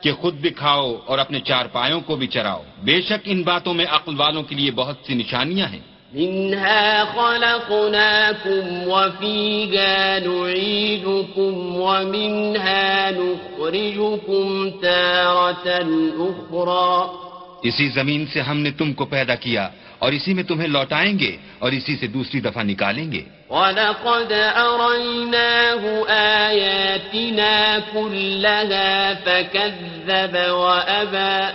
کہ 0.00 0.12
خود 0.12 0.34
بھی 0.34 0.50
کھاؤ 0.50 0.96
اور 1.06 1.18
اپنے 1.18 1.40
چار 1.40 1.66
پایوں 1.66 2.00
کو 2.00 2.16
بھی 2.16 2.26
چراؤ۔ 2.26 2.62
بے 2.82 3.02
شک 3.02 3.20
ان 3.24 3.42
باتوں 3.42 3.74
میں 3.74 3.86
عقل 3.90 4.14
والوں 4.16 4.42
کے 4.42 4.54
لیے 4.54 4.70
بہت 4.70 4.96
سی 5.06 5.14
نشانیاں 5.14 5.66
ہیں۔ 5.66 5.91
منها 6.14 7.04
خلقناكم 7.04 8.88
وفيها 8.88 10.18
نعيدكم 10.18 11.76
ومنها 11.76 13.10
نخرجكم 13.10 14.70
تارة 14.70 15.66
أخرى 16.28 17.08
اسی 17.64 17.88
زمین 17.88 18.26
سے 18.26 18.40
ہم 18.40 18.58
نے 18.58 18.70
تم 18.70 18.92
کو 18.92 19.04
پیدا 19.04 19.34
کیا 19.34 19.68
اور 19.98 20.12
اسی 20.12 20.34
میں 20.34 20.42
تمہیں 20.42 20.68
لوٹائیں 20.68 21.18
گے 21.18 21.36
اور 21.58 21.72
اسی 21.72 21.96
سے 21.96 22.06
دوسری 22.06 22.40
دفعہ 22.40 22.62
نکالیں 22.62 23.12
گے۔ 23.12 23.22
ولقد 23.50 24.32
أريناه 24.56 25.84
آياتنا 26.08 27.78
كلها 27.92 29.12
فكذب 29.24 30.36
وأبى 30.50 31.52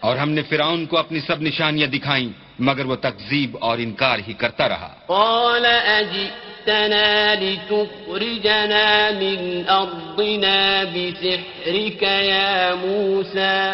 اور 0.00 0.16
ہم 0.16 0.30
نے 0.30 0.42
فرعون 0.42 0.86
کو 0.86 0.98
اپنی 0.98 1.20
سب 1.20 1.42
نشانیاں 1.42 1.88
دکھائیں۔ 1.88 2.45
مگر 2.58 2.84
وہ 2.84 2.96
تکذیب 2.96 3.56
اور 3.60 3.78
انکار 3.78 4.18
ہی 4.28 4.32
کرتا 4.32 4.68
رہا۔ 4.68 4.94
قال 5.06 5.66
أجئتنا 5.86 7.34
لتخرجنا 7.40 9.10
من 9.14 9.62
أرضنا 9.68 10.82
بسحرك 10.94 12.02
يا 12.02 12.74
موسى۔ 12.80 13.72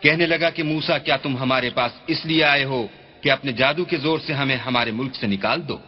کہنے 0.00 0.26
لگا 0.26 0.50
کہ 0.50 0.62
موسا 0.62 0.98
کیا 0.98 1.16
تم 1.16 1.36
ہمارے 1.36 1.70
پاس 1.70 1.92
اس 2.06 2.26
لیے 2.26 2.44
آئے 2.44 2.64
ہو 2.64 2.86
کہ 3.20 3.30
اپنے 3.30 3.52
جادو 3.52 3.84
کے 3.84 3.96
زور 3.96 4.18
سے 4.18 4.32
ہمیں 4.32 4.56
ہمارے 4.56 4.90
ملک 4.90 5.14
سے 5.14 5.26
نکال 5.26 5.68
دو؟ 5.68 5.78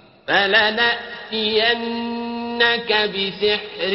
فلنأتينك 2.57 3.11
بسحر 3.11 3.93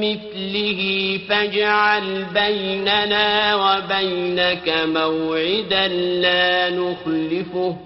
مثله 0.00 0.80
فاجعل 1.28 2.24
بيننا 2.34 3.54
وبينك 3.54 4.74
موعدا 4.86 5.88
لا 5.88 6.70
نخلفه. 6.70 7.76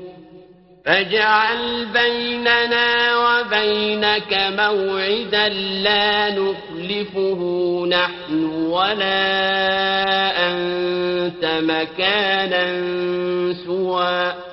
فاجعل 0.84 1.86
بيننا 1.86 3.16
وبينك 3.16 4.32
موعدا 4.58 5.48
لا 5.48 6.30
نخلفه. 6.30 7.40
نحن 7.88 8.44
ولا 8.44 9.20
أنت 10.50 11.44
مكانا 11.44 12.64
سوى. 13.66 14.47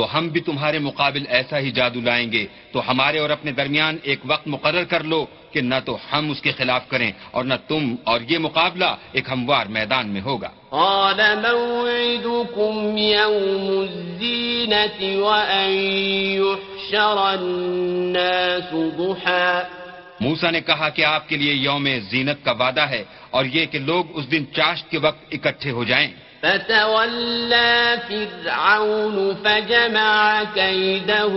تو 0.00 0.18
ہم 0.18 0.28
بھی 0.28 0.40
تمہارے 0.40 0.78
مقابل 0.78 1.24
ایسا 1.28 1.58
ہی 1.58 1.70
جادو 1.70 2.00
لائیں 2.00 2.32
گے۔ 2.32 2.46
تو 2.72 2.90
ہمارے 2.90 3.18
اور 3.18 3.30
اپنے 3.30 3.52
درمیان 3.52 3.96
ایک 4.02 4.18
وقت 4.24 4.48
مقرر 4.48 4.84
کر 4.84 5.04
لو 5.04 5.26
کہ 5.52 5.60
نہ 5.60 5.74
تو 5.84 5.98
ہم 6.12 6.30
اس 6.30 6.42
کے 6.42 6.52
خلاف 6.52 6.88
کریں 6.88 7.12
اور 7.30 7.44
نہ 7.44 7.54
تم 7.68 7.94
اور 8.04 8.20
یہ 8.28 8.38
مقابلہ 8.38 8.96
ایک 9.12 9.24
ہموار 9.30 9.66
میدان 9.66 10.08
میں 10.08 10.20
ہوگا۔ 10.20 10.48
قال 10.68 11.20
موعدكم 11.42 12.98
يوم 12.98 13.78
الزينة 13.78 15.20
وأن 15.22 15.70
يحشر 16.40 17.16
الناس 17.18 18.74
ضحى۔ 18.96 19.62
موسا 20.20 20.50
نے 20.50 20.60
کہا 20.60 20.88
کہ 20.88 21.04
آپ 21.04 21.28
کے 21.28 21.36
لیے 21.36 21.54
یوم 21.54 21.88
زینت 22.10 22.44
کا 22.44 22.52
وعدہ 22.52 22.88
ہے 22.88 23.04
اور 23.30 23.44
یہ 23.44 23.66
کہ 23.66 23.78
لوگ 23.78 24.04
اس 24.14 24.30
دن 24.30 24.44
چاشت 24.52 24.90
کے 24.90 24.98
وقت 24.98 25.24
اکٹھے 25.32 25.70
ہو 25.70 25.84
جائیں۔ 25.84 26.08
فتولى 26.42 27.96
فرعون 28.08 29.32
فجمع 29.42 30.42
كيده 30.54 31.32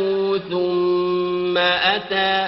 ثم 0.50 1.58
أتى. 1.92 2.48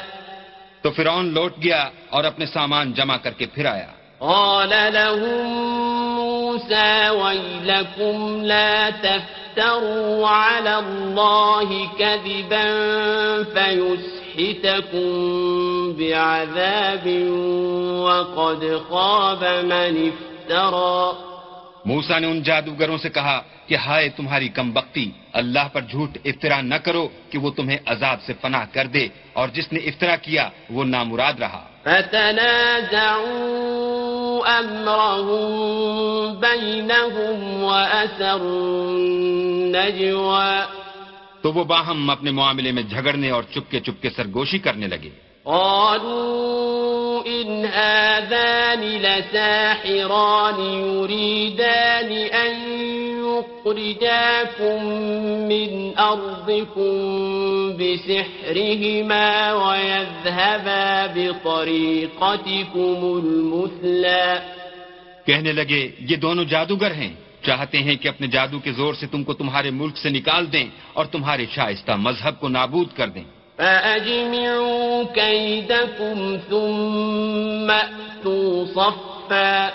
تو 0.81 0.91
فرعون 0.91 1.33
لوٹ 1.33 1.53
گیا 1.63 1.89
اور 2.09 2.23
اپنے 2.23 2.45
سامان 2.45 2.93
جمع 2.93 3.17
کر 3.17 3.31
کے 3.31 3.45
پھر 3.45 3.65
آیا۔ 3.65 3.87
قال 4.19 4.69
لهم 4.69 5.51
موسى 6.15 7.09
ويلكم 7.09 8.41
لا 8.43 8.89
تفتروا 9.01 10.27
على 10.27 10.73
الله 10.75 11.71
كذبا 11.97 12.67
فيسحتكم 13.53 14.11
بعذاب 15.93 17.07
وقد 17.99 18.65
خاب 18.89 19.43
من 19.63 20.09
افترى. 20.09 21.34
موسا 21.85 22.19
نے 22.19 22.27
ان 22.27 22.43
جادوگروں 22.43 22.97
سے 22.97 23.09
کہا 23.09 23.41
کہ 23.67 23.75
ہائے 23.75 24.09
تمہاری 24.09 24.47
کم 24.47 24.71
بختی 24.71 25.11
اللہ 25.33 25.67
پر 25.73 25.81
جھوٹ 25.81 26.17
افطرا 26.25 26.61
نہ 26.61 26.75
کرو 26.75 27.07
کہ 27.29 27.37
وہ 27.37 27.51
تمہیں 27.51 27.77
عذاب 27.85 28.21
سے 28.21 28.33
پناہ 28.33 28.65
کر 28.71 28.85
دے 28.85 29.07
اور 29.33 29.49
جس 29.49 29.73
نے 29.73 29.79
افطرا 29.79 30.15
کیا 30.15 30.49
وہ 30.69 30.83
نامراد 30.83 31.33
رہا۔ 31.39 31.69
فتنازعوا 31.83 33.05
امرهم 34.59 35.45
بينهم 36.39 37.63
واسروا 37.63 38.91
النجوى۔ 38.91 40.59
تو 41.41 41.53
وہ 41.53 41.63
باہم 41.63 42.09
اپنے 42.09 42.31
معاملے 42.31 42.71
میں 42.71 42.83
جھگڑنے 42.83 43.29
اور 43.29 43.43
چپکے 43.43 43.79
چپکے 43.79 44.09
سرگوشی 44.09 44.59
کرنے 44.59 44.87
لگے۔ 44.87 45.34
قالوا 45.45 47.23
إن 47.27 47.65
هذان 47.65 48.81
لساحران 48.81 50.59
يريدان 50.97 52.11
أن 52.33 52.53
يخرجاكم 53.27 54.85
من 55.47 55.91
أرضكم 55.97 56.91
بسحرهما 57.77 59.27
ويذهبا 59.53 61.05
بطريقتكم 61.15 62.95
المثلى. 63.01 64.35
کہنے 65.25 65.51
لگے، 65.51 65.91
یہ 65.99 66.15
دونوں 66.15 66.43
جادوگر 66.43 66.91
ہیں۔ 66.91 67.13
چاہتے 67.41 67.77
ہیں 67.77 67.95
کہ 67.95 68.07
اپنے 68.07 68.27
جادو 68.27 68.59
کے 68.59 68.71
زور 68.71 68.93
سے 68.93 69.07
تم 69.07 69.23
کو 69.23 69.33
تمہارے 69.33 69.69
ملک 69.71 69.97
سے 69.97 70.09
نکال 70.09 70.53
دیں 70.53 70.69
اور 70.93 71.05
تمہارے 71.05 71.45
شائستہ 71.51 71.91
مذہب 71.91 72.39
کو 72.39 72.47
نابود 72.47 72.87
کر 72.97 73.07
دیں۔ 73.07 73.34
فأجمعوا 73.57 75.03
كيدكم 75.13 76.37
ثم 76.49 77.71
أتوا 77.71 78.65
صفا. 78.75 79.69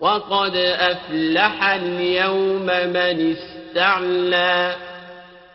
وقد 0.00 0.56
أفلح 0.80 1.60
اليوم 1.60 2.92
من 2.92 3.32
استعلى. 3.36 4.72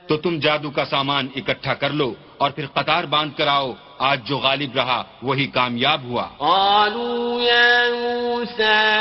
تو 0.08 0.18
تم 0.18 0.40
جادو 0.40 0.72
کا 0.72 0.86
سامان 0.86 1.28
اکٹھا 1.36 1.74
کر 1.74 1.90
لو 1.90 2.14
اور 2.38 2.52
پھر 2.52 2.66
قطار 2.74 3.04
باندھ 3.04 3.38
کر 3.38 3.48
آؤ. 3.48 3.74
آج 4.00 4.20
جو 4.26 4.38
غالب 4.38 4.76
رہا 4.76 5.04
وہی 5.22 5.48
کامیاب 5.48 6.04
ہوا۔ 6.04 6.28
قالوا 6.38 7.44
يا 7.44 7.90
موسى 7.94 8.92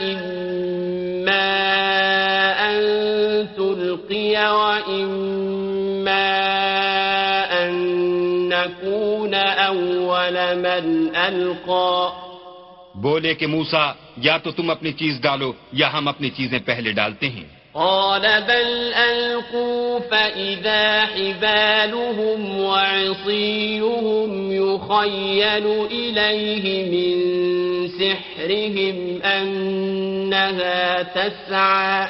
إما 0.00 1.62
أن 2.68 2.82
تلقي 3.56 4.36
وإما 4.36 6.61
نكون 8.66 9.34
أول 9.68 10.38
من 10.56 11.08
ألقى. 11.16 12.08
بولے 12.94 13.34
کہ 13.34 13.46
موسا 13.46 13.92
یا 14.16 14.36
تو 14.36 14.50
تم 14.50 14.70
اپنی 14.70 14.92
چیز 14.92 15.20
ڈالو 15.20 15.52
یا 15.72 15.92
ہم 15.92 16.08
اپنی 16.08 16.30
چیزیں 16.30 16.58
پہلے 16.66 16.92
ڈالتے 16.92 17.28
ہیں۔ 17.28 17.44
قال 17.72 18.26
بل 18.46 18.92
ألقوا 18.96 19.98
فإذا 20.10 21.04
حبالهم 21.14 22.60
وعصيهم 22.60 24.52
يخيل 24.52 25.66
إليه 25.90 26.84
من 26.92 27.18
سحرهم 27.98 29.18
أنها 29.24 31.02
تسعى. 31.14 32.06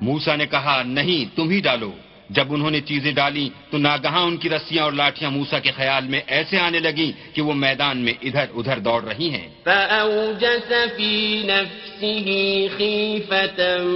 موسا 0.00 0.36
نے 0.36 0.46
کہا 0.46 0.82
نہیں 0.86 1.36
تم 1.36 1.50
ہی 1.50 1.60
ڈالو۔ 1.60 1.90
جب 2.30 2.52
انہوں 2.52 2.70
نے 2.70 2.80
چیزیں 2.80 3.12
ڈالی 3.12 3.50
تو 3.70 3.78
ناگہاں 3.78 4.22
ان 4.22 4.36
کی 4.36 4.50
رسیاں 4.50 4.84
اور 4.84 4.92
لاٹیاں 4.92 5.30
موسا 5.30 5.58
کے 5.58 5.70
خیال 5.70 6.04
میں 6.04 6.20
ایسے 6.26 6.58
آنے 6.58 6.80
لگیں 6.80 7.36
کہ 7.36 7.42
وہ 7.42 7.54
میدان 7.54 7.98
میں 7.98 8.12
ادھر 8.22 8.44
ادھر 8.54 8.78
دوڑ 8.78 9.04
رہی 9.04 9.30
ہیں۔ 9.30 9.48
فأوجس 9.64 10.72
في 10.96 11.42
نفسه 11.46 12.30
خيفة 12.76 13.86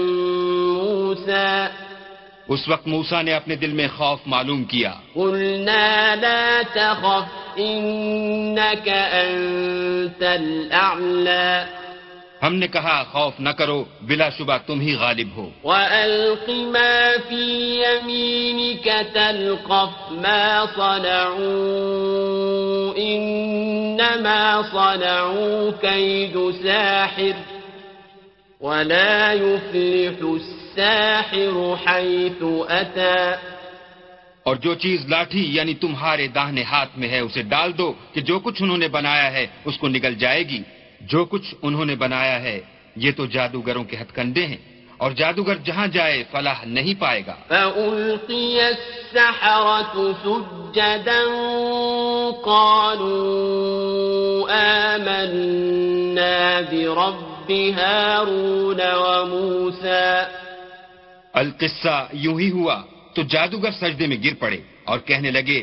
موسى۔ 0.74 1.66
اس 2.48 2.68
وقت 2.68 2.86
موسا 2.86 3.22
نے 3.22 3.32
اپنے 3.32 3.56
دل 3.56 3.72
میں 3.72 3.88
خوف 3.96 4.18
معلوم 4.26 4.64
کیا۔ 4.64 4.94
قلنا 5.14 6.14
لا 6.14 6.60
تخف 6.72 7.58
أنت 7.58 8.88
الأعلى۔ 10.22 11.81
ہم 12.42 12.54
نے 12.54 12.68
کہا 12.68 13.02
خوف 13.12 13.34
نہ 13.40 13.48
کرو 13.58 13.84
بلا 14.02 14.28
شبہ 14.36 14.56
تم 14.66 14.80
ہی 14.80 14.94
غالب 15.00 15.28
ہو. 15.36 15.46
وألق 15.64 16.48
ما 16.74 16.96
في 17.28 17.44
يمينك 17.82 18.86
تلقف 19.14 19.92
ما 20.10 20.64
صنعوا 20.74 21.52
إنما 22.98 24.62
صنعوا 24.72 25.70
كيد 25.80 26.36
ساحر 26.62 27.36
ولا 28.60 29.32
يفلح 29.32 30.18
الساحر 30.22 31.54
حيث 31.86 32.42
أتى 32.68 33.22
اور 34.42 34.56
جو 34.56 34.74
چیز 34.74 35.06
لاٹھی 35.06 35.42
یعنی 35.56 35.74
تمہارے 35.74 36.26
داہنے 36.28 36.62
ہاتھ 36.62 36.98
میں 36.98 37.08
ہے 37.08 37.18
اسے 37.18 37.42
ڈال 37.42 37.78
دو 37.78 37.92
کہ 38.12 38.20
جو 38.20 38.38
کچھ 38.38 38.62
انہوں 38.62 38.78
نے 38.78 38.88
بنایا 38.88 39.32
ہے 39.32 39.46
اس 39.64 39.78
کو 39.78 39.88
نگل 39.88 40.14
جائے 40.14 40.42
گی۔ 40.48 40.62
جو 41.06 41.24
کچھ 41.24 41.54
انہوں 41.62 41.84
نے 41.84 41.94
بنایا 41.94 42.42
ہے 42.42 42.60
یہ 42.96 43.10
تو 43.16 43.26
جادوگروں 43.26 43.84
کے 43.84 43.96
ہتھ 43.96 44.14
کنڈے 44.14 44.46
ہیں۔ 44.46 44.56
اور 44.96 45.10
جادوگر 45.10 45.56
جہاں 45.56 45.86
جائے 45.86 46.24
فلاح 46.30 46.64
نہیں 46.64 47.00
پائے 47.00 47.22
گا۔ 47.26 47.34
فألقي 47.48 48.58
السحرة 48.58 50.12
سجدا 50.24 51.24
قالوا 52.44 54.52
آمنا 54.52 56.60
برب 56.70 57.52
هارون 57.52 58.80
وموسى۔ 58.80 60.22
القصہ 61.32 62.08
یوں 62.12 62.40
ہی 62.40 62.50
ہوا 62.50 62.82
تو 63.14 63.22
جادوگر 63.22 63.70
سجدے 63.70 64.06
میں 64.06 64.16
گر 64.24 64.32
پڑے 64.38 64.58
اور 64.84 64.98
کہنے 64.98 65.30
لگے 65.30 65.62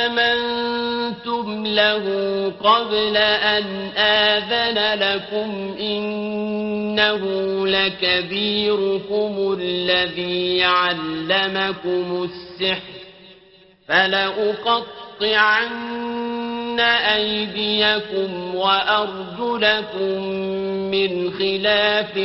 آمنتم 0.00 1.64
له 1.64 2.04
قبل 2.60 3.16
أن 3.56 3.64
آذن 3.96 4.78
لكم 4.94 5.50
إنه 5.80 7.22
لكبيركم 7.66 9.32
الذي 9.60 10.64
علمكم 10.64 12.28
السحر. 12.30 12.98
فلأقطع 13.88 15.11
فلأقطعن 15.22 16.80
أيديكم 17.16 18.54
وأرجلكم 18.54 20.22
من 20.90 21.30
خلاف 21.38 22.16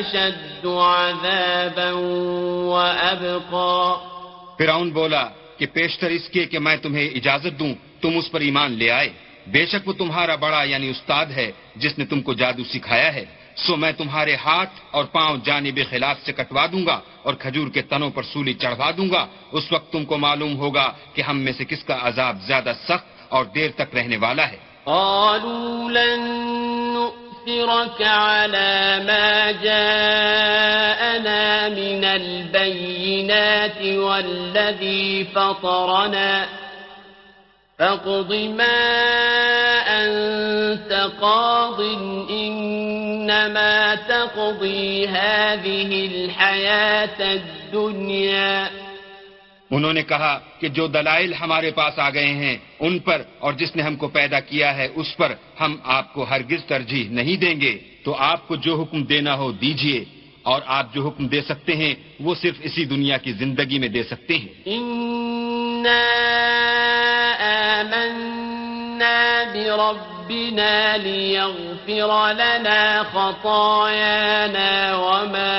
أشد 0.00 0.66
عذابا 0.66 1.92
وأبقى. 2.64 3.96
فرعون 4.58 4.90
بولا 4.90 5.28
کہ 5.56 5.66
پیشتر 5.72 6.10
اس 6.10 6.28
کے 6.28 6.46
کہ 6.46 6.58
میں 6.58 6.76
تمہیں 6.76 7.10
اجازت 7.14 7.58
دوں 7.58 7.74
تم 8.00 8.16
اس 8.16 8.32
پر 8.32 8.40
ایمان 8.40 8.72
لے 8.72 8.90
آئے۔ 8.90 9.31
بے 9.46 9.66
شک 9.66 9.88
وہ 9.88 9.92
تمہارا 9.92 10.34
بڑا 10.34 10.62
یعنی 10.62 10.88
استاد 10.88 11.26
ہے، 11.26 11.52
جس 11.76 11.98
نے 11.98 12.04
تم 12.04 12.22
کو 12.22 12.32
جادو 12.34 12.64
سکھایا 12.64 13.14
ہے۔ 13.14 13.24
سو 13.56 13.76
میں 13.76 13.92
تمہارے 13.92 14.36
ہاتھ 14.36 14.70
اور 14.90 15.04
پاؤں 15.04 15.38
جانب 15.44 15.78
خلاف 15.90 16.16
سے 16.26 16.32
کٹوا 16.32 16.66
دوں 16.72 16.86
گا 16.86 17.00
اور 17.22 17.34
کھجور 17.34 17.68
کے 17.68 17.82
تنوں 17.82 18.10
پر 18.10 18.22
سولی 18.22 18.54
چڑھوا 18.54 18.90
دوں 18.96 19.10
گا۔ 19.10 19.26
اس 19.52 19.72
وقت 19.72 19.92
تم 19.92 20.04
کو 20.04 20.18
معلوم 20.18 20.56
ہوگا 20.56 20.92
کہ 21.14 21.22
ہم 21.22 21.38
میں 21.38 21.52
سے 21.52 21.64
کس 21.64 21.84
کا 21.84 21.98
عذاب 22.02 22.36
زیادہ 22.42 22.72
سخت 22.88 23.06
اور 23.28 23.44
دیر 23.44 23.70
تک 23.74 23.94
رہنے 23.94 24.16
والا 24.16 24.48
ہے۔ 24.48 24.56
قالوا 24.84 25.90
لن 25.90 26.20
نؤثرك 26.94 28.02
على 28.02 28.98
ما 29.04 29.50
جاءنا 29.62 31.42
من 31.68 32.04
البينات 32.04 33.82
والذي 33.82 35.22
فطرنا 35.32 36.44
فاقض 37.82 38.32
ما 38.32 38.82
أنت 39.86 40.92
قاض 41.20 41.80
إنما 42.30 43.94
تقضي 43.94 45.06
هذه 45.06 45.90
الحياة 46.12 47.20
الدنيا. 47.20 48.64
انہوں 49.70 49.92
نے 49.92 50.02
کہا 50.02 50.38
کہ 50.58 50.68
جو 50.68 50.86
دلائل 50.86 51.34
ہمارے 51.34 51.70
پاس 51.70 51.98
آ 51.98 52.10
گئے 52.10 52.34
ہیں 52.34 52.56
ان 52.80 52.98
پر 52.98 53.22
اور 53.38 53.52
جس 53.52 53.76
نے 53.76 53.82
ہم 53.82 53.96
کو 53.96 54.08
پیدا 54.08 54.40
کیا 54.40 54.76
ہے 54.76 54.88
اس 54.94 55.16
پر 55.16 55.32
ہم 55.60 55.76
آپ 55.84 56.14
کو 56.14 56.22
ہرگز 56.22 56.64
ترجیح 56.64 57.04
نہیں 57.10 57.36
دیں 57.36 57.60
گے۔ 57.60 57.78
تو 58.04 58.14
آپ 58.18 58.48
کو 58.48 58.56
جو 58.56 58.82
حکم 58.82 59.02
دینا 59.02 59.34
ہو 59.34 59.52
دیجیے 59.52 60.04
اور 60.42 60.60
آپ 60.66 60.94
جو 60.94 61.08
حکم 61.08 61.26
دے 61.26 61.42
سکتے 61.42 61.76
ہیں 61.76 61.94
وہ 62.20 62.34
صرف 62.34 62.54
اسی 62.62 62.84
دنیا 62.84 63.16
کی 63.16 63.32
زندگی 63.32 63.78
میں 63.78 63.88
دے 63.88 64.02
سکتے 64.02 64.36
ہیں۔ 64.36 64.78
إنا 65.82 67.80
آمنا 67.80 69.44
بربنا 69.54 70.96
ليغفر 70.96 72.32
لنا 72.32 73.02
خطايانا 73.02 74.96
وما 74.96 75.56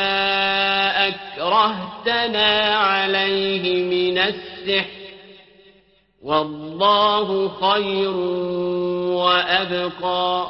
أكرهتنا 1.07 2.75
عليه 2.75 3.63
من 3.83 4.17
السحر 4.17 5.03
والله 6.23 7.27
خير 7.59 8.15
وأبقى۔ 9.19 10.47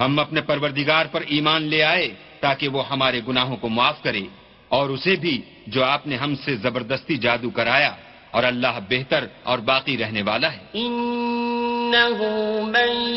ہم 0.00 0.18
اپنے 0.18 0.40
پروردگار 0.40 1.06
پر 1.12 1.22
ایمان 1.26 1.62
لے 1.62 1.82
آئے 1.82 2.08
تاکہ 2.40 2.68
وہ 2.68 2.88
ہمارے 2.90 3.20
گناہوں 3.28 3.56
کو 3.56 3.68
معاف 3.68 4.02
کرے 4.02 4.26
اور 4.68 4.90
اسے 4.90 5.16
بھی 5.16 5.40
جو 5.66 5.84
آپ 5.84 6.06
نے 6.06 6.16
ہم 6.16 6.34
سے 6.34 6.56
زبردستی 6.56 7.16
جادو 7.16 7.50
کرایا 7.50 7.94
اور 8.32 8.42
اللہ 8.42 8.78
بہتر 8.88 9.24
اور 9.42 9.58
باقی 9.58 9.98
رہنے 9.98 10.22
والا 10.22 10.52
ہے۔ 10.52 10.58
إنه 10.74 12.24
من 12.64 13.12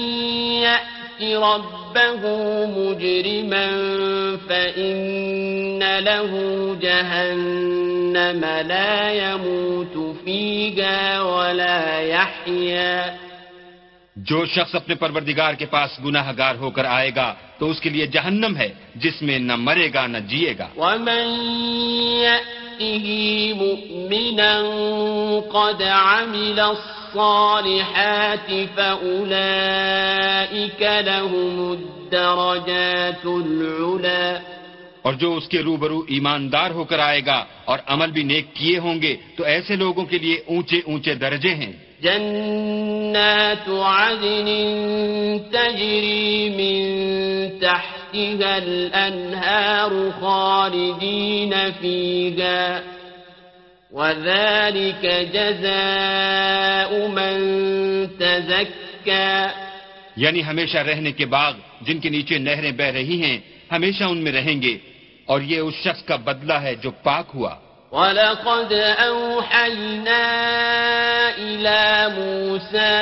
ربه 1.21 2.25
مجرما 2.69 3.67
فإن 4.47 5.84
له 5.84 6.32
جهنم 6.80 8.45
لا 8.67 9.12
يموت 9.12 9.97
فيها 10.23 11.21
ولا 11.21 11.99
يحيا۔ 11.99 13.15
جو 14.15 14.45
شخص 14.45 14.75
اپنے 14.75 14.95
پروردگار 14.95 15.54
کے 15.54 15.65
پاس 15.65 15.99
گناہ 16.06 16.32
گار 16.38 16.56
ہو 16.56 16.69
کر 16.69 16.86
آئے 16.86 17.12
گا 17.15 17.34
تو 17.58 17.69
اس 17.69 17.82
کے 17.82 17.89
لیے 17.89 18.08
جہنم 18.08 18.58
ہے 18.58 18.73
جس 18.95 19.21
میں 19.21 19.39
نہ 19.39 19.56
مرے 19.56 19.89
گا 19.93 20.08
نہ 20.08 20.17
جیے 20.17 20.54
گا۔ 20.60 20.67
ومن 20.78 21.41
يأته 22.80 23.54
مؤمنا 23.54 24.64
قد 25.40 25.82
عمل 25.82 26.60
الصالحات 26.60 28.68
فأولئك 28.76 30.82
لهم 30.82 31.72
الدرجات 31.72 33.26
العلا. 33.26 34.40
اور 35.02 35.14
جو 35.14 35.36
اس 35.36 35.48
کے 35.48 35.62
روبرو 35.62 36.04
ایماندار 36.08 36.72
ہو 36.72 36.84
کر 36.84 37.00
آئے 37.00 37.22
گا 37.26 37.46
اور 37.66 37.80
عمل 37.88 38.12
بھی 38.12 38.24
نیک 38.24 38.54
کیے 38.54 38.78
ہوں 38.78 39.02
گے 39.02 39.16
تو 39.38 39.44
ایسے 39.44 39.76
لوگوں 39.76 40.06
کے 40.06 40.18
لیے 40.18 40.44
اونچے 40.48 40.82
اونچے 40.86 41.16
درجے 41.16 41.50
ہیں۔ 41.50 41.74
جنات 42.02 43.70
عدن 43.70 44.48
تجري 45.52 46.50
من 46.50 47.06
تحتها 48.15 48.58
الأنهار 48.58 50.12
خالدين 50.21 51.71
فيها 51.71 52.84
وذلك 53.91 55.04
جزاء 55.36 56.91
من 57.08 57.36
تزكى 58.19 59.49
یعنی 60.17 60.43
ہمیشہ 60.43 60.78
رہنے 60.78 61.12
کے 61.12 61.25
باغ 61.25 61.54
جن 61.82 61.99
کے 61.99 62.10
نیچے 62.10 62.38
نہریں 62.38 62.71
بہ 62.71 62.88
رہی 62.95 63.21
ہیں، 63.21 63.38
ہمیشہ 63.71 64.04
ان 64.04 64.17
میں 64.17 64.32
رہیں 64.32 64.62
گے 64.62 64.78
اور 65.25 65.41
یہ 65.41 65.60
اس 65.60 65.75
شخص 65.84 66.04
کا 66.04 66.15
بدلہ 66.15 66.54
ہے 66.54 66.75
جو 66.75 66.91
پاک 67.04 67.25
ہوا۔ 67.36 67.56
وَلَقَدْ 67.95 68.73
أَوْحَيْنَا 69.10 70.23
إِلَى 71.38 71.84
مُوسَىٰ 72.19 72.99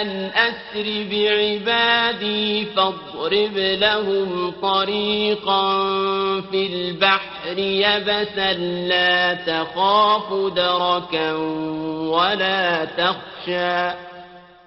أَنْ 0.00 0.08
أَسْرِ 0.36 0.86
بِعِبَادِي 1.10 2.64
فَاضْرِبْ 2.76 3.56
لَهُمْ 3.56 4.50
طَرِيقًا 4.60 5.64
فِي 6.50 6.60
الْبَحْرِ 6.66 7.58
يَبَسًا 7.58 8.52
لَا 8.92 9.34
تَخَافُ 9.34 10.28
دَرَكًا 10.56 11.32
وَلَا 12.12 12.84
تَخْشَىٰ. 12.84 13.90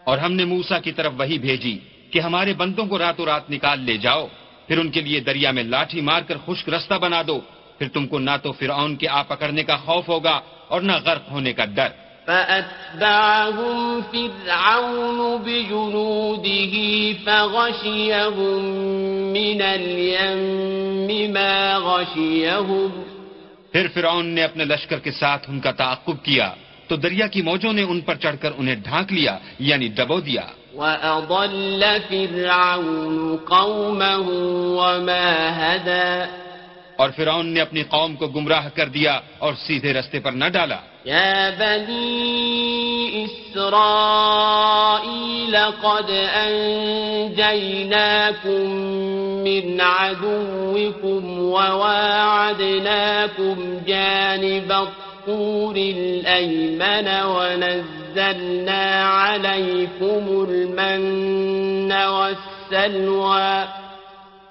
اور 0.04 0.18
ہم 0.18 0.34
نے 0.34 0.46
موسا 0.46 0.80
کی 0.80 0.92
طرف 0.92 1.14
وہی 1.18 1.38
بھیجی 1.38 1.78
کہ 2.12 2.20
ہمارے 2.20 2.54
بندوں 2.54 2.86
کو 2.86 2.98
راتوں 3.00 3.26
رات 3.26 3.50
نکال 3.50 3.80
لے 3.80 3.98
جاؤ، 3.98 4.28
پھر 4.68 4.78
ان 4.78 4.90
کے 4.90 5.02
لیے 5.02 5.20
دریا 5.20 5.52
میں 5.52 5.64
لاٹھی 5.64 6.02
مار 6.02 6.22
کر 6.22 6.38
خشک 6.46 6.70
رستہ 6.70 6.94
بنا 6.94 7.22
دو 7.28 7.40
پھر 7.78 7.88
تم 7.88 8.08
کو 8.08 8.20
نہ 8.20 8.32
تو 8.44 8.52
فرعون 8.52 8.96
کے 8.96 9.08
آ 9.08 9.22
پکڑنے 9.22 9.64
کا 9.64 9.78
خوف 9.78 10.10
ہوگا 10.10 10.40
اور 10.68 10.82
نہ 10.82 10.92
غرق 11.06 11.32
ہونے 11.32 11.54
کا 11.54 11.66
ڈر۔ 11.66 11.88
فأتبعهم 12.26 14.00
فرعون 14.12 15.38
بجنوده 15.44 16.76
فغشيهم 17.24 18.64
من 19.32 19.62
اليم 19.62 21.32
ما 21.32 21.78
غشيهم۔ 21.78 23.04
پھر 23.72 23.88
فرعون 23.94 24.26
نے 24.26 24.44
اپنے 24.44 24.66
لشکر 24.66 25.00
کے 25.00 25.12
ساتھ 25.12 25.50
ان 25.50 25.60
کا 25.60 25.72
تعاقب 25.72 26.24
کیا 26.24 26.54
تو 26.88 26.96
دریا 26.96 27.28
کی 27.28 27.42
موجوں 27.42 27.74
نے 27.74 27.82
ان 27.82 28.02
پر 28.02 28.16
چڑھ 28.16 28.36
کر 28.42 28.52
انہیں 28.58 28.76
ڈھانک 28.76 29.14
لیا 29.14 29.38
یعنی 29.60 29.88
ڈبو 29.88 30.20
دیا۔ 30.20 30.42
وأضل 30.74 31.84
فرعون 32.10 33.36
قومه 33.46 34.32
وما 34.78 35.50
هدى۔ 35.60 36.43
اور 37.04 37.12
فرعون 37.16 37.48
نے 37.54 37.60
اپنی 37.62 37.82
قوم 37.90 38.12
کو 38.16 38.26
گمراہ 38.36 38.66
کر 38.76 38.88
دیا 38.90 39.14
اور 39.40 39.54
سیدھے 39.66 39.92
رستے 39.94 40.18
پر 40.20 40.34
نہ 40.42 40.48
ڈالا 40.54 40.80
يا 41.06 41.50
بني 41.60 43.26
إسرائيل 43.26 44.76
قد 45.84 46.10
أنجيناكم 46.46 47.84
من 49.44 49.82
عدوكم 49.82 51.40
وواعدناكم 51.40 52.76
جانب 53.88 54.72
الطور 54.72 55.76
الأيمن 55.76 57.24
ونزلنا 57.26 59.04
عليكم 59.06 60.46
المن 60.50 61.92
والسلوى 61.92 63.64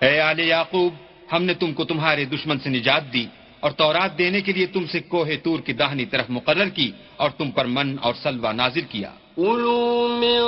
اے 0.00 0.20
آل 0.20 0.40
یعقوب 0.40 0.92
ہم 1.32 1.42
نے 1.42 1.54
تم 1.54 1.72
کو 1.72 1.84
تمہارے 1.84 2.24
دشمن 2.24 2.58
سے 2.58 2.68
نجات 2.70 3.12
دی 3.12 3.26
اور 3.60 3.70
تورات 3.70 4.18
دینے 4.18 4.40
کے 4.40 4.52
لیے 4.52 4.66
تم 4.66 4.84
سے 4.92 5.00
کوہ 5.00 5.28
تور 5.42 5.58
کی 5.60 5.72
داہنی 5.72 6.04
طرف 6.04 6.26
مقرر 6.28 6.68
کی 6.68 6.90
اور 7.16 7.30
تم 7.38 7.50
پر 7.50 7.64
من 7.64 7.96
اور 8.02 8.14
سلوہ 8.22 8.52
نازل 8.52 8.84
کیا۔ 8.90 9.10
كلوا 9.36 10.08
من 10.08 10.42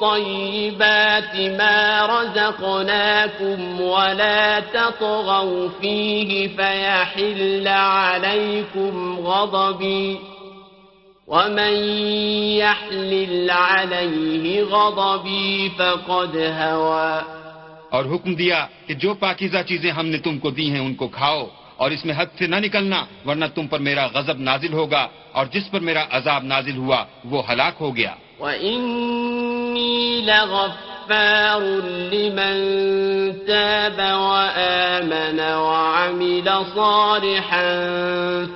طيبات 0.00 1.34
ما 1.58 2.06
رزقناكم 2.06 3.80
ولا 3.80 4.60
تطغوا 4.72 5.68
فيه 5.80 6.48
فيحل 6.56 7.68
عليكم 7.68 9.20
غضبي 9.20 10.18
ومن 11.28 11.74
يحلل 12.58 13.50
عليه 13.50 14.64
غضبي 14.64 15.70
فقد 15.78 16.36
هوى 16.36 17.39
اور 17.90 18.04
حکم 18.04 18.34
دیا 18.34 18.66
کہ 18.86 18.94
جو 18.94 19.14
پاکیزہ 19.14 19.58
چیزیں 19.66 19.90
ہم 19.90 20.06
نے 20.06 20.18
تم 20.18 20.38
کو 20.38 20.50
دی 20.50 20.70
ہیں 20.70 20.80
ان 20.80 20.94
کو 20.94 21.08
کھاؤ 21.08 21.46
اور 21.76 21.90
اس 21.90 22.04
میں 22.04 22.14
حد 22.16 22.26
سے 22.38 22.46
نہ 22.46 22.56
نکلنا 22.56 23.04
ورنہ 23.26 23.44
تم 23.54 23.66
پر 23.66 23.78
میرا 23.78 24.06
غضب 24.06 24.38
نازل 24.38 24.72
ہوگا 24.72 25.08
اور 25.32 25.46
جس 25.46 25.70
پر 25.70 25.80
میرا 25.80 26.04
عذاب 26.10 26.44
نازل 26.44 26.76
ہوا 26.76 27.04
وہ 27.24 27.42
ہلاک 27.48 27.74
ہو 27.80 27.96
گیا۔ 27.96 28.14
وإني 28.38 30.20
لغفار 30.20 31.60
لمن 32.12 32.56
تاب 33.46 33.98
وآمن 33.98 35.40
وعمل 35.40 36.48
صالحا 36.74 37.68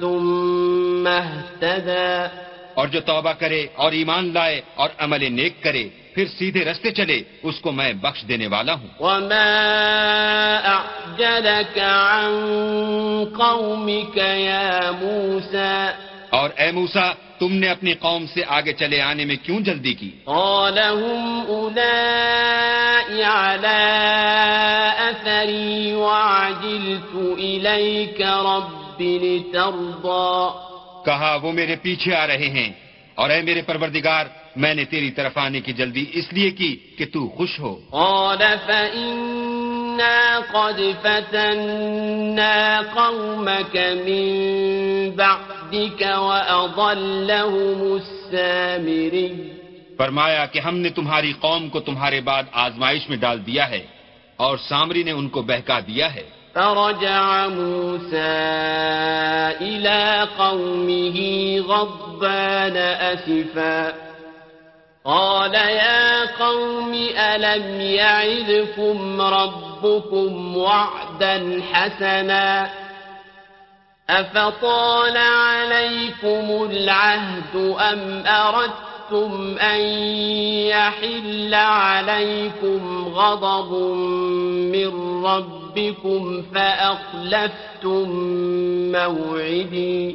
ثم 0.00 1.06
اهتدى۔ 1.06 2.26
اور 2.74 2.88
جو 2.88 3.00
توبہ 3.00 3.32
کرے 3.32 3.66
اور 3.74 3.92
ایمان 3.92 4.30
لائے 4.34 4.60
اور 4.74 4.88
عمل 4.98 5.32
نیک 5.32 5.62
کرے 5.62 5.88
پھر 6.14 6.24
سیدھے 6.38 6.64
رستے 6.64 6.90
چلے 6.90 7.22
اس 7.42 7.60
کو 7.60 7.72
میں 7.72 7.92
بخش 7.92 8.24
دینے 8.28 8.46
والا 8.46 8.74
ہوں۔ 8.74 8.88
وما 9.00 9.54
أعجلك 10.64 11.78
عن 11.78 12.34
قومك 13.38 14.18
يا 14.18 14.90
موسى؟ 15.00 15.86
اور 16.30 16.50
اے 16.56 16.72
موسا 16.72 17.12
تم 17.38 17.52
نے 17.52 17.68
اپنی 17.68 17.92
قوم 17.92 18.26
سے 18.26 18.42
آگے 18.48 18.72
چلے 18.72 19.00
آنے 19.00 19.24
میں 19.24 19.36
کیوں 19.42 19.60
جلدی 19.60 19.94
کی؟ 19.94 20.10
قال 20.24 20.78
هم 20.78 21.42
أولئك 21.46 23.22
على 23.24 23.90
أثري 24.98 25.92
وعجلت 25.92 27.16
إليك 27.38 28.20
رب 28.20 29.00
لترضى۔ 29.00 30.48
کہا 31.04 31.38
وہ 31.42 31.52
میرے 31.52 31.76
پیچھے 31.76 32.14
آ 32.14 32.26
رہے 32.26 32.48
ہیں۔ 32.48 32.83
اور 33.14 33.30
اے 33.30 33.42
میرے 33.42 33.62
پروردگار 33.62 34.26
میں 34.56 34.74
نے 34.74 34.84
تیری 34.84 35.10
طرف 35.10 35.38
آنے 35.38 35.60
کی 35.60 35.72
جلدی 35.72 36.04
اس 36.12 36.32
لیے 36.32 36.50
کی 36.50 36.76
کہ 36.98 37.04
تو 37.12 37.28
خوش 37.28 37.60
ہو۔ 37.60 37.74
قال 37.90 38.38
فإنا 38.66 40.40
قد 40.52 40.80
فتنا 41.02 42.80
قومك 42.94 43.76
من 43.76 45.10
بعدك 45.16 46.02
وأضلهم 46.02 47.92
السامري۔ 47.92 49.28
فرمایا 49.96 50.46
کہ 50.46 50.58
ہم 50.58 50.78
نے 50.78 50.88
تمہاری 50.88 51.32
قوم 51.40 51.68
کو 51.68 51.80
تمہارے 51.80 52.20
بعد 52.20 52.42
آزمائش 52.52 53.08
میں 53.08 53.16
ڈال 53.16 53.46
دیا 53.46 53.70
ہے 53.70 53.86
اور 54.36 54.58
سامری 54.58 55.02
نے 55.02 55.10
ان 55.10 55.28
کو 55.28 55.42
بہکا 55.42 55.80
دیا 55.80 56.14
ہے۔ 56.14 56.43
فرجع 56.54 57.48
موسى 57.48 58.44
إلى 59.60 60.28
قومه 60.38 61.18
غضبان 61.68 62.76
أسفا. 62.76 63.94
قال 65.04 65.54
يا 65.54 66.26
قوم 66.44 66.94
ألم 67.18 67.80
يعدكم 67.80 69.20
ربكم 69.20 70.56
وعدا 70.56 71.62
حسنا؟ 71.72 72.70
أفطال 74.10 75.16
عليكم 75.16 76.68
العهد 76.70 77.76
أم 77.92 78.26
أردتم 78.26 78.93
أن 79.12 79.80
يحل 80.66 81.54
عليكم 81.54 83.04
غضب 83.08 83.72
من 84.74 84.90
ربكم 85.26 86.42
فأخلفتم 86.52 88.10
موعدي؟ 88.92 90.10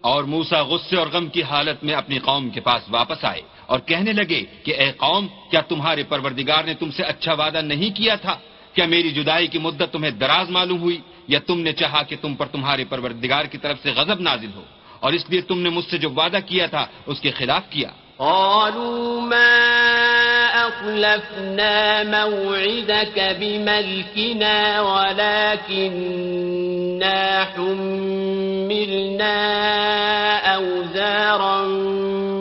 اور 0.00 0.24
موسا 0.24 0.62
غصے 0.62 0.96
اور 0.96 1.06
غم 1.06 1.26
کی 1.26 1.42
حالت 1.42 1.84
میں 1.84 1.94
اپنی 1.94 2.18
قوم 2.18 2.50
کے 2.50 2.60
پاس 2.60 2.82
واپس 2.88 3.24
آئے 3.24 3.42
اور 3.66 3.78
کہنے 3.78 4.12
لگے 4.12 4.44
کہ 4.62 4.74
اے 4.78 4.92
قوم، 4.96 5.26
کیا 5.50 5.60
تمہارے 5.60 6.02
پروردگار 6.02 6.64
نے 6.64 6.74
تم 6.74 6.90
سے 6.90 7.02
اچھا 7.02 7.32
وعدہ 7.32 7.60
نہیں 7.62 7.96
کیا 7.96 8.14
تھا؟ 8.14 8.36
کیا 8.72 8.86
میری 8.86 9.10
جدائی 9.10 9.46
کی 9.46 9.58
مدت 9.58 9.92
تمہیں 9.92 10.10
دراز 10.10 10.50
معلوم 10.50 10.80
ہوئی؟ 10.80 11.00
یا 11.28 11.38
تم 11.46 11.60
نے 11.60 11.72
چاہا 11.72 12.02
کہ 12.02 12.16
تم 12.20 12.34
پر 12.34 12.46
تمہارے 12.46 12.84
پروردگار 12.84 13.44
کی 13.44 13.58
طرف 13.58 13.76
سے 13.82 13.90
غضب 13.90 14.20
نازل 14.20 14.50
ہو؟ 14.56 14.62
اور 15.00 15.12
اس 15.12 15.24
لیے 15.28 15.40
تم 15.40 15.58
نے 15.58 15.68
مجھ 15.68 15.84
سے 15.90 15.98
جو 15.98 16.10
وعدہ 16.10 16.38
کیا 16.46 16.66
تھا، 16.66 16.86
اس 17.06 17.20
کے 17.20 17.30
خلاف 17.30 17.62
کیا۔ 17.70 17.88
قالوا 18.18 19.20
ما 19.20 19.72
أخلفنا 20.68 22.04
موعدك 22.04 23.36
بملكنا 23.40 24.80
ولكننا 25.72 26.44
حملنا 27.44 29.36
أوزارا 30.54 31.62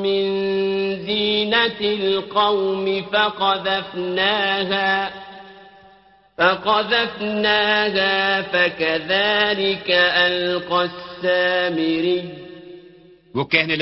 من 0.04 0.26
زينة 1.06 1.82
القوم 1.82 3.02
فقذفناها 3.14 5.12
فقذفناها 6.38 8.14
فكذلك 8.42 9.92
ألقى 9.92 10.90
السامري 10.90 12.24
وہ 13.34 13.44
کہنے 13.48 13.76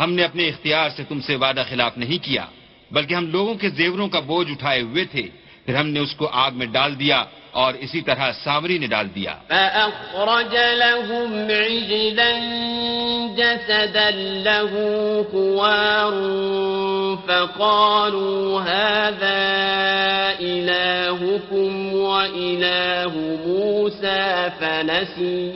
ہم 0.00 0.12
نے 0.12 0.24
اپنے 0.24 0.48
اختیار 0.48 0.90
سے 0.96 1.04
تم 1.08 1.20
سے 1.20 1.36
وعدہ 1.36 1.62
خلاف 1.70 1.98
نہیں 1.98 2.24
کیا 2.24 2.46
بلکہ 2.90 3.14
ہم 3.14 3.26
لوگوں 3.26 3.54
کے 3.54 3.68
زیوروں 3.68 4.08
کا 4.08 4.20
بوجھ 4.20 4.50
اٹھائے 4.50 4.80
ہوئے 4.80 5.04
تھے۔ 5.04 5.22
پھر 5.66 5.74
ہم 5.74 5.88
نے 5.88 6.00
اس 6.00 6.14
کو 6.14 6.28
آگ 6.32 6.50
میں 6.54 6.66
ڈال 6.66 6.98
دیا 6.98 7.24
اور 7.50 7.74
اسی 7.74 8.00
طرح 8.00 8.32
سامری 8.44 8.78
نے 8.78 8.86
ڈال 8.86 9.08
دیا۔ 9.14 9.36
فأخرج 9.48 10.56
لهم 10.56 11.46
عجلا 11.50 12.30
جسدا 13.36 14.10
له 14.44 14.80
خوار 15.30 16.12
فقالوا 17.26 18.64
هذا 18.64 19.38
إلهكم 20.40 21.94
وإله 21.94 23.18
موسى 23.46 24.46
فنسي۔ 24.58 25.50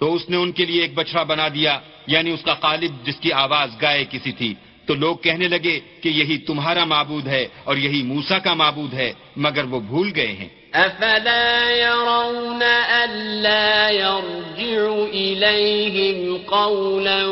تو 0.00 0.14
اس 0.14 0.28
نے 0.28 0.36
ان 0.36 0.52
کے 0.52 0.64
لیے 0.66 0.82
ایک 0.82 0.94
بچڑا 0.94 1.22
بنا 1.22 1.48
دیا۔ 1.48 1.80
یعنی 2.08 2.30
اس 2.30 2.42
کا 2.42 2.54
قالب 2.54 3.06
جس 3.06 3.16
کی 3.16 3.32
آواز 3.32 3.70
گائے 3.82 4.04
کسی 4.10 4.32
تھی 4.32 4.54
تو 4.86 4.94
لوگ 4.94 5.16
کہنے 5.16 5.48
لگے 5.48 5.80
کہ 6.02 6.08
یہی 6.08 6.38
تمہارا 6.38 6.84
معبود 6.84 7.26
ہے 7.26 7.48
اور 7.64 7.76
یہی 7.76 8.02
موسا 8.02 8.38
کا 8.38 8.54
معبود 8.54 8.94
ہے 8.94 9.12
مگر 9.36 9.64
وہ 9.64 9.80
بھول 9.80 10.12
گئے 10.16 10.32
ہیں۔ 10.32 10.48
أفلا 10.74 11.70
يرون 11.70 12.62
ألا 13.04 13.88
يرجع 13.90 14.84
إليهم 15.12 16.36
قولا 16.36 17.24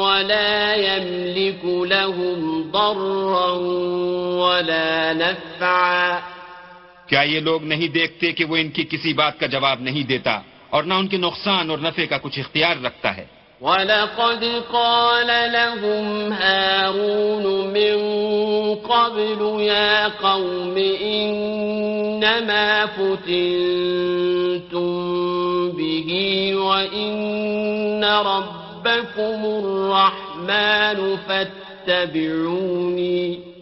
ولا 0.00 0.74
يملك 0.74 1.64
لهم 1.64 2.70
ضرا 2.70 3.50
ولا 4.44 5.12
نفعا۔ 5.12 6.18
کیا 7.06 7.20
یہ 7.20 7.40
لوگ 7.40 7.64
نہیں 7.64 7.88
دیکھتے 7.88 8.32
کہ 8.32 8.44
وہ 8.44 8.56
ان 8.56 8.68
کی 8.68 8.84
کسی 8.90 9.12
بات 9.12 9.40
کا 9.40 9.46
جواب 9.46 9.80
نہیں 9.80 10.02
دیتا 10.02 10.40
اور 10.70 10.82
نہ 10.84 10.94
ان 10.94 11.08
کے 11.08 11.16
نقصان 11.16 11.70
اور 11.70 11.78
نفع 11.78 12.04
کا 12.10 12.18
کچھ 12.18 12.38
اختیار 12.38 12.76
رکھتا 12.84 13.16
ہے؟ 13.16 13.26
ولقد 13.64 14.44
قال 14.72 15.26
لهم 15.52 16.32
هارون 16.32 17.44
من 17.72 17.96
قبل 18.74 19.60
يا 19.60 20.08
قوم 20.08 20.76
إنما 21.02 22.86
فتنتم 22.86 23.24
به 25.72 26.10
وإن 26.56 28.04
ربكم 28.04 29.44
الرحمن 29.44 31.16
فاتبعوني. 31.86 33.53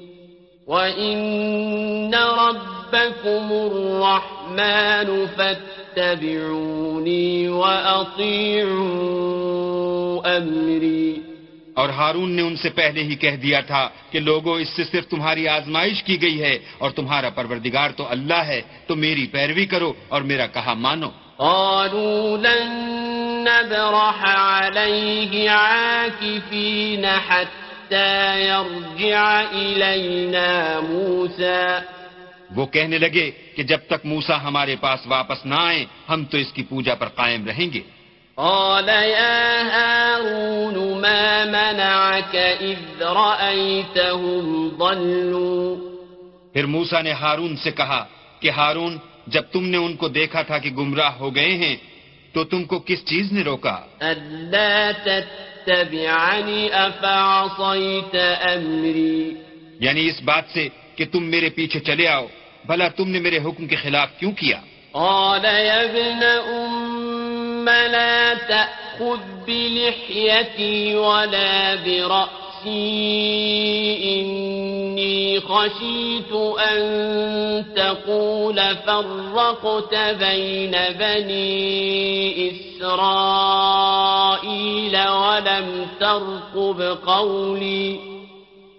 وإن 0.72 2.14
ربكم 2.14 3.52
الرحمن 3.52 5.26
فاتبعوني 5.36 7.48
وأطيعوا 7.48 10.38
أمري۔ 10.38 11.14
اور 11.74 11.88
ہارون 11.88 12.30
نے 12.30 12.42
ان 12.42 12.56
سے 12.56 12.70
پہلے 12.70 13.02
ہی 13.02 13.14
کہہ 13.14 13.30
دیا 13.30 13.60
تھا 13.60 13.88
کہ 14.10 14.20
لوگوں 14.20 14.60
اس 14.60 14.68
سے 14.68 14.84
صرف 14.84 15.08
تمہاری 15.08 15.48
آزمائش 15.48 16.02
کی 16.02 16.22
گئی 16.22 16.42
ہے 16.42 16.58
اور 16.78 16.90
تمہارا 16.90 17.30
پروردگار 17.30 17.90
تو 17.96 18.06
اللہ 18.10 18.34
ہے 18.34 18.62
تو 18.86 18.96
میری 18.96 19.26
پیروی 19.26 19.66
کرو 19.66 19.92
اور 20.08 20.22
میرا 20.22 20.46
کہا 20.46 20.74
مانو۔ 20.74 21.08
قالوا 21.36 22.36
لن 22.36 23.44
نبرح 23.44 24.36
عليه 24.60 25.54
عاكفين 25.54 27.04
حتى 27.28 27.71
يرجع 28.36 29.42
إلينا 29.52 30.80
موسى. 30.88 31.78
وہ 32.56 32.66
کہنے 32.66 32.98
لگے 32.98 33.30
کہ 33.56 33.62
جب 33.62 33.78
تک 33.86 34.06
موسا 34.06 34.42
ہمارے 34.42 34.76
پاس 34.80 35.00
واپس 35.06 35.46
نہ 35.46 35.54
آئے 35.58 35.84
ہم 36.08 36.24
تو 36.24 36.38
اس 36.38 36.52
کی 36.52 36.62
پوجا 36.62 36.94
پر 36.94 37.08
قائم 37.08 37.46
رہیں 37.46 37.72
گے۔ 37.72 37.80
قال 38.34 38.88
يا 38.88 39.62
هارون 39.70 41.00
ما 41.00 41.44
منعك 41.44 42.36
إذ 42.60 43.02
رأيتهم 43.02 44.68
ضلوا. 44.78 45.76
پھر 46.52 46.66
موسا 46.66 47.00
نے 47.00 47.12
ہارون 47.12 47.56
سے 47.56 47.70
کہا 47.70 48.06
کہ 48.40 48.50
ہارون 48.50 48.98
جب 49.26 49.42
تم 49.52 49.64
نے 49.64 49.76
ان 49.76 49.96
کو 49.96 50.08
دیکھا 50.08 50.42
تھا 50.42 50.58
کہ 50.58 50.70
گمراہ 50.70 51.12
ہو 51.12 51.34
گئے 51.34 51.56
ہیں 51.56 51.76
تو 52.32 52.44
تم 52.44 52.64
کو 52.64 52.78
کس 52.78 53.04
چیز 53.04 53.32
نے 53.32 53.42
روکا؟ 53.42 53.76
ألا 54.00 54.90
تتبعني 55.66 56.74
أفعصيت 56.74 58.14
أمري. 58.16 59.36
یعنی 59.80 60.08
اس 60.08 60.22
بات 60.22 60.44
سے 60.54 60.68
کہ 60.96 61.04
تم 61.12 61.22
میرے 61.22 61.48
پیچھے 61.48 61.80
چلے 61.80 62.08
آؤ 62.08 62.26
بھلا 62.64 62.88
تم 62.88 63.08
نے 63.08 63.20
میرے 63.20 63.38
حکم 63.38 63.66
کے 63.66 63.76
خلاف 63.76 64.08
کیوں 64.18 64.32
کیا؟ 64.32 64.60
قال 64.94 65.44
يا 65.44 65.84
ابن 65.84 66.22
أم 66.22 67.68
لا 67.68 68.34
تأخذ 68.34 69.20
بلحيتي 69.46 70.94
ولا 70.94 71.74
برأسي 71.74 72.42
خشيت 75.48 76.32
أن 76.58 76.80
تقول 77.74 78.60
فرقت 78.84 79.94
بين 80.18 80.74
بني 80.98 81.52
إسرائيل 82.48 82.86
ولم 84.94 85.84
ترقب 85.98 86.82
قولي. 87.04 87.96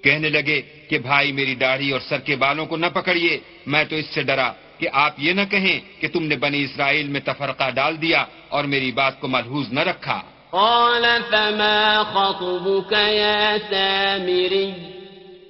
کہنے 0.04 0.30
لگے 0.30 0.62
کہ 0.90 0.98
بھائی 0.98 1.32
میری 1.32 1.56
داڑھی 1.56 1.92
اور 1.92 2.00
سر 2.00 2.18
کے 2.18 2.36
بالوں 2.36 2.66
کو 2.66 2.78
نہ 2.78 2.86
پکڑیے 2.94 3.40
میں 3.66 3.84
تو 3.84 3.96
اس 3.96 4.06
سے 4.06 4.24
ڈرا 4.24 4.52
کہ 4.78 4.88
آپ 4.94 5.14
یہ 5.18 5.34
نہ 5.34 5.42
کہیں 5.52 6.02
کہ 6.02 6.08
تم 6.08 6.24
نے 6.24 6.36
بنی 6.36 6.64
اسرائیل 6.64 7.08
میں 7.08 7.22
تفرقہ 7.26 7.70
ڈال 7.70 8.02
دیا 8.02 8.26
اور 8.50 8.64
میری 8.64 8.92
بات 8.92 9.22
کو 9.22 9.28
ملحوظ 9.28 9.74
نہ 9.74 9.80
رکھا۔ 9.80 10.22
قال 10.50 11.06
فما 11.30 12.04
خطبك 12.14 12.94
يا 12.94 13.58
سامري؟ 13.70 15.03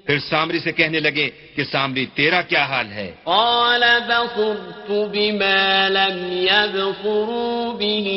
پھر 0.08 0.20
سامری 0.20 0.60
سے 0.60 0.72
کہنے 0.72 1.00
لگے 1.00 1.30
کہ 1.56 1.64
سامری 1.64 2.06
تیرا 2.16 2.42
کیا 2.42 2.64
حال 2.66 2.92
ہے؟ 2.92 3.10
قال 3.26 3.84
بصرت 4.08 4.92
بما 5.12 5.90
لم 5.90 6.18
يبصروا 6.44 7.74
به 7.74 8.08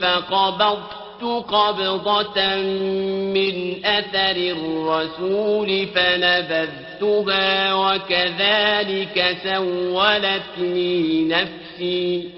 فقبضت 0.00 1.04
قبضة 1.48 2.38
من 3.36 3.54
أثر 3.84 4.36
الرسول 4.36 5.86
فنبذتها 5.94 7.74
وكذلك 7.74 9.36
سولت 9.44 10.58
لي 10.58 11.24
نفسي. 11.24 12.30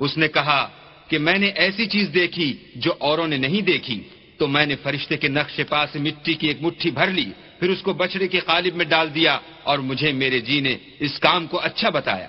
اس 0.00 0.16
نے 0.16 0.28
کہا 0.28 0.70
کہ 1.08 1.18
میں 1.18 1.38
نے 1.38 1.46
ایسی 1.54 1.86
چیز 1.86 2.08
دیکھی 2.14 2.52
جو 2.76 2.92
اوروں 2.98 3.26
نے 3.26 3.36
نہیں 3.36 3.62
دیکھی 3.62 4.00
تو 4.38 4.46
میں 4.48 4.66
نے 4.66 4.76
فرشتے 4.82 5.16
کے 5.16 5.28
نقش 5.28 5.60
پا 5.68 5.84
سے 5.92 5.98
مٹی 5.98 6.34
کی 6.34 6.46
ایک 6.48 6.62
مٹھی 6.62 6.90
بھر 6.90 7.10
لی 7.10 7.30
پھر 7.62 7.70
اس 7.70 7.82
کو 7.82 7.92
بچڑے 7.92 8.28
کے 8.28 8.40
قالب 8.40 8.74
میں 8.74 8.84
ڈال 8.84 9.14
دیا 9.14 9.38
اور 9.62 9.78
مجھے 9.78 10.12
میرے 10.12 10.40
جی 10.40 10.60
نے 10.60 10.78
اس 10.98 11.20
کام 11.20 11.46
کو 11.46 11.60
اچھا 11.60 11.88
بتایا۔ 11.88 12.28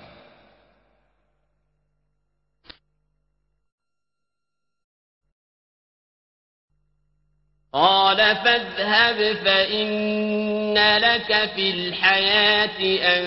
قال 7.72 8.20
فاذهب 8.44 9.18
فإن 9.44 10.78
لك 10.78 11.32
في 11.54 11.70
الحياة 11.70 12.78
أن 13.02 13.24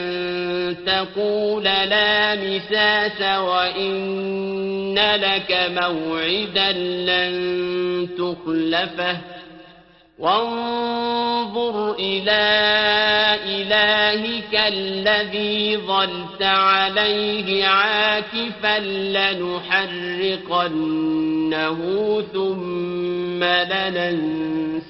تقول 0.85 1.63
لا 1.63 2.35
مساس 2.35 3.21
وإن 3.21 4.95
لك 4.95 5.51
موعدا 5.51 6.71
لن 7.09 7.35
تخلفه۔ 8.17 9.36
وانظر 10.19 11.93
إلى 11.93 12.45
إلهك 13.45 14.53
الذي 14.55 15.77
ظلت 15.77 16.41
عليه 16.41 17.65
عاكفا 17.65 18.79
لنحرقنه 19.13 20.21
ثم 22.33 23.43
لننسفنه 23.43 24.89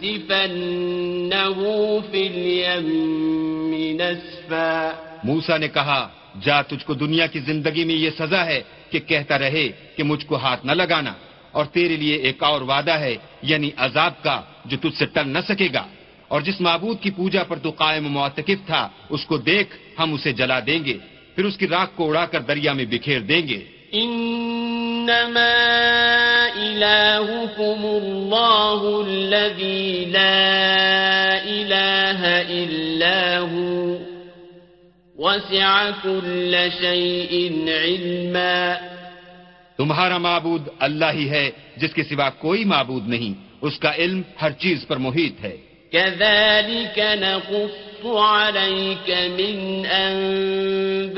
في 2.11 2.27
اليم 2.27 4.01
نسفا. 4.01 4.91
موسا 5.23 5.57
نے 5.57 5.67
کہا، 5.67 6.09
جا 6.45 6.61
تجھ 6.61 6.85
کو 6.85 6.93
دنیا 6.93 7.27
کی 7.27 7.39
زندگی 7.39 7.83
میں 7.85 7.95
یہ 7.95 8.09
سزا 8.17 8.45
ہے 8.45 8.61
کہ 8.89 8.99
کہتا 8.99 9.35
رہے 9.39 9.67
کہ 9.95 10.03
مجھ 10.03 10.25
کو 10.25 10.35
ہاتھ 10.35 10.65
نہ 10.65 10.71
لگانا، 10.71 11.13
اور 11.51 11.65
تیرے 11.75 11.95
لیے 11.97 12.15
ایک 12.15 12.43
اور 12.43 12.61
وعدہ 12.61 12.95
ہے 12.99 13.15
یعنی 13.41 13.69
عذاب 13.77 14.13
کا 14.23 14.37
جو 14.69 14.77
تجھ 14.77 14.97
سے 14.99 15.05
ٹل 15.05 15.29
نہ 15.29 15.39
سکے 15.47 15.67
گا۔ 15.73 15.85
اور 16.27 16.41
جس 16.41 16.61
معبود 16.61 16.99
کی 17.01 17.11
پوجا 17.11 17.43
پر 17.43 17.59
تو 17.59 17.69
قائم 17.69 18.11
معتکف 18.11 18.65
تھا 18.65 18.89
اس 19.09 19.25
کو 19.25 19.37
دیکھ 19.37 19.75
ہم 19.99 20.13
اسے 20.13 20.33
جلا 20.33 20.59
دیں 20.59 20.85
گے 20.85 20.97
پھر 21.35 21.45
اس 21.45 21.57
کی 21.57 21.67
راکھ 21.67 21.91
کو 21.95 22.09
اڑا 22.09 22.25
کر 22.25 22.39
دریا 22.39 22.73
میں 22.73 22.85
بکھیر 22.85 23.19
دیں 23.19 23.47
گے۔ 23.47 23.65
انما 23.91 25.49
الہکم 26.55 27.85
اللہ 27.85 29.09
الذی 29.09 30.05
لا 30.05 30.47
الہ 31.43 32.25
الا 32.49 33.39
ہو۔ 33.39 33.97
وسع 35.15 35.89
كل 36.03 36.55
شيء 36.81 37.49
علما۔ 37.67 38.73
تمہارا 39.77 40.17
معبود 40.17 40.67
اللہ 40.79 41.11
ہی 41.13 41.29
ہے 41.29 41.51
جس 41.77 41.93
کے 41.93 42.03
سوا 42.03 42.29
کوئی 42.29 42.65
معبود 42.65 43.07
نہیں۔ 43.07 43.46
اس 43.61 43.79
کا 43.79 43.91
علم 43.95 44.21
ہر 44.41 44.51
چیز 44.59 44.87
پر 44.87 44.97
محیط 44.97 45.35
ہے 45.43 45.55
كذلك 45.91 46.99
نقص 46.99 48.05
عليك 48.05 49.09
من 49.39 49.85
أنباء 49.85 51.17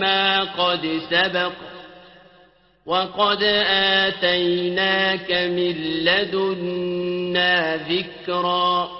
ما 0.00 0.44
قد 0.44 1.00
سبق 1.10 1.52
وقد 2.86 3.42
آتيناك 4.02 5.32
من 5.32 5.74
لدنا 6.04 7.76
ذكرًا 7.76 8.95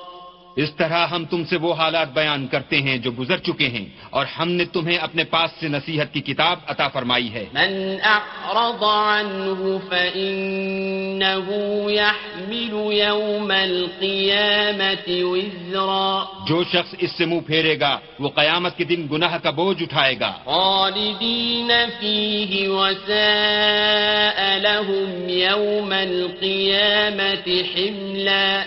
اس 0.56 0.74
طرح 0.74 1.06
ہم 1.06 1.24
تم 1.24 1.44
سے 1.44 1.56
وہ 1.56 1.74
حالات 1.74 2.12
بیان 2.12 2.46
کرتے 2.46 2.80
ہیں 2.80 2.98
جو 2.98 3.10
گزر 3.18 3.38
چکے 3.38 3.68
ہیں 3.68 3.84
اور 4.10 4.26
ہم 4.38 4.48
نے 4.48 4.64
تمہیں 4.64 4.98
اپنے 4.98 5.24
پاس 5.24 5.50
سے 5.60 5.68
نصیحت 5.68 6.14
کی 6.14 6.20
کتاب 6.20 6.58
عطا 6.66 6.88
فرمائی 6.88 7.32
ہے۔ 7.32 7.44
من 7.52 7.96
اعرض 8.02 8.82
عنه 8.82 9.76
فإنه 9.88 11.52
يحمل 11.90 12.92
يوم 12.92 13.50
القيامة 13.50 15.12
وزرا۔ 15.32 16.24
جو 16.46 16.64
شخص 16.64 16.94
اس 16.98 17.12
سے 17.12 17.24
منہ 17.24 17.40
پھیرے 17.40 17.80
گا 17.80 17.98
وہ 18.18 18.28
قیامت 18.28 18.76
کے 18.76 18.84
دن 18.84 19.06
گناہ 19.12 19.38
کا 19.38 19.50
بوجھ 19.50 19.82
اٹھائے 19.82 20.20
گا۔ 20.20 20.32
خالدین 20.44 21.70
فیہ 22.00 22.68
وساء 22.68 24.56
لهم 24.56 25.28
يوم 25.28 25.92
القيامة 25.92 27.50
حملا۔ 27.76 28.64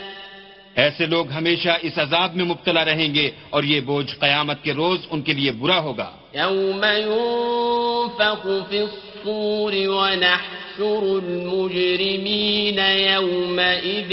ایسے 0.79 1.05
لوگ 1.05 1.31
ہمیشہ 1.31 1.69
اس 1.81 1.97
عذاب 1.97 2.35
میں 2.35 2.45
مبتلا 2.45 2.85
رہیں 2.85 3.13
گے 3.13 3.31
اور 3.49 3.63
یہ 3.63 3.79
بوجھ 3.79 4.15
قیامت 4.19 4.63
کے 4.63 4.73
روز 4.73 4.99
ان 5.09 5.21
کے 5.21 5.33
لیے 5.33 5.51
برا 5.51 5.79
ہوگا۔ 5.79 6.11
يوم 6.35 6.83
ينفخ 6.83 8.47
في 8.69 8.77
الصور 8.77 9.73
ونحشر 9.73 11.01
المجرمين 11.01 12.79
يومئذ 12.79 14.11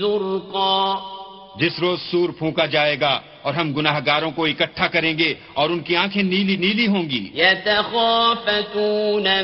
زرقا۔ 0.00 0.94
جس 1.60 1.78
روز 1.80 1.98
سور 2.10 2.30
پھونکا 2.30 2.66
جائے 2.66 3.00
گا 3.00 3.20
اور 3.42 3.54
ہم 3.54 3.72
گناہ 3.72 4.00
گاروں 4.06 4.30
کو 4.30 4.44
اکٹھا 4.44 4.86
کریں 4.86 5.18
گے 5.18 5.34
اور 5.54 5.70
ان 5.70 5.80
کی 5.80 5.96
آنکھیں 5.96 6.22
نیلی 6.22 6.56
نیلی 6.56 6.86
ہوں 6.86 7.10
گی۔ 7.10 7.28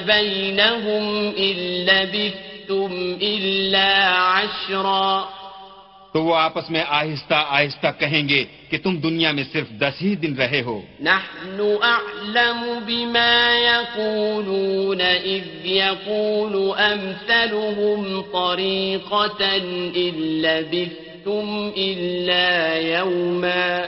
بينهم 0.07 1.31
إن 1.37 1.87
لبثتم 1.87 3.15
عشرا۔ 4.15 5.25
تو 6.13 6.25
وہ 6.25 6.37
آپس 6.37 6.71
میں 6.71 6.85
آہستہ 6.89 7.45
آہستہ 7.49 7.87
کہیں 7.99 8.29
گے 8.29 8.45
کہ 8.71 8.79
تم 8.79 8.97
دنیا 8.97 9.33
میں 9.33 9.45
صرف 9.53 9.69
دس 9.71 10.03
ہی 10.03 10.15
دن 10.15 10.35
رہے 10.35 10.63
ہو۔ 10.63 10.83
نحن 11.01 11.75
اعلم 11.83 12.79
بما 12.87 13.59
يقولون 13.61 15.01
اذ 15.01 15.67
يقول 15.67 16.73
امثلهم 16.79 18.23
طريقة 18.23 19.45
الا 19.97 20.61
بثتم 20.71 21.71
الا 21.77 22.77
يوما۔ 22.77 23.81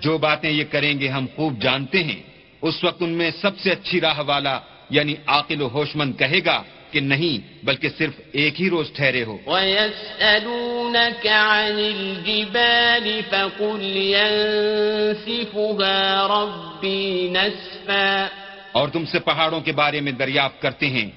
جو 0.00 0.18
باتیں 0.18 0.50
یہ 0.50 0.64
کریں 0.64 1.00
گے 1.00 1.08
ہم 1.08 1.26
خوب 1.36 1.60
جانتے 1.60 2.04
ہیں۔ 2.04 2.22
اس 2.62 2.84
وقت 2.84 3.02
ان 3.02 3.10
میں 3.10 3.30
سب 3.40 3.58
سے 3.58 3.70
اچھی 3.70 4.00
راہ 4.00 4.20
والا 4.26 4.58
یعنی 4.90 5.14
عاقل 5.26 5.62
و 5.62 5.68
ہوشمند 5.68 6.12
کہے 6.18 6.40
گا 6.44 6.62
کہ 6.90 7.00
نہیں 7.00 7.66
بلکہ 7.66 7.88
صرف 7.98 8.12
ایک 8.32 8.60
ہی 8.60 8.70
روز 8.70 8.92
ٹھہرے 8.92 9.24
ہو۔ 9.24 9.38
وَيَسْأَلُونَكَ 9.46 11.28
عَنِ 11.28 11.92
الْجِبَالِ 11.92 13.20
فَقُلْ 13.30 13.96
يَنسِفُهَا 13.96 16.28
رَبِّي 16.28 17.28
نَسْفًا۔ 17.28 18.26
اور 18.72 18.88
تم 18.88 19.04
سے 19.04 19.18
پہاڑوں 19.18 19.60
کے 19.60 19.72
بارے 19.72 20.00
میں 20.00 20.12
دریافت 20.12 20.62
کرتے 20.62 20.86
ہیں۔ 20.86 21.10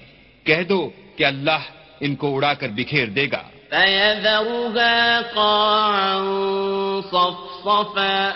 کہہ 0.43 0.70
دو 0.70 0.89
کہ 1.15 1.26
اللہ 1.26 1.59
ان 1.99 2.15
کو 2.15 2.36
اڑا 2.36 2.53
کر 2.53 2.70
بکھیر 2.70 3.05
دے 3.05 3.28
گا۔ 3.32 3.43
فَيَذَرُهَا 3.70 5.22
قَاعًا 5.22 6.99
صَفْصَفًا۔ 7.03 8.34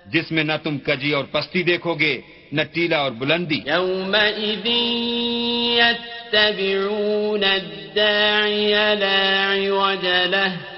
جس 0.07 0.33
میں 0.33 0.45
نہ 0.45 0.53
تم 0.63 0.79
کجی 0.79 1.13
اور 1.13 1.25
پستی 1.25 1.63
دیکھو 1.63 1.95
گے 1.95 2.21
نہ 2.53 2.63
ٹیلا 2.73 2.99
اور 2.99 3.11
بلندی۔ 3.11 3.61
يومئذ 3.67 4.67
يتبعون 5.79 7.45
الداعي 7.45 8.75
لا 8.95 9.53
عوج 9.55 10.07
له۔ 10.07 10.72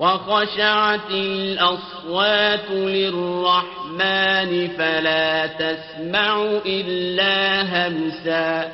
وخشعت 0.00 1.10
الأصوات 1.10 2.70
للرحمن 2.70 4.68
فلا 4.68 5.46
تسمع 5.46 6.60
إلا 6.66 7.62
همسا 7.62 8.70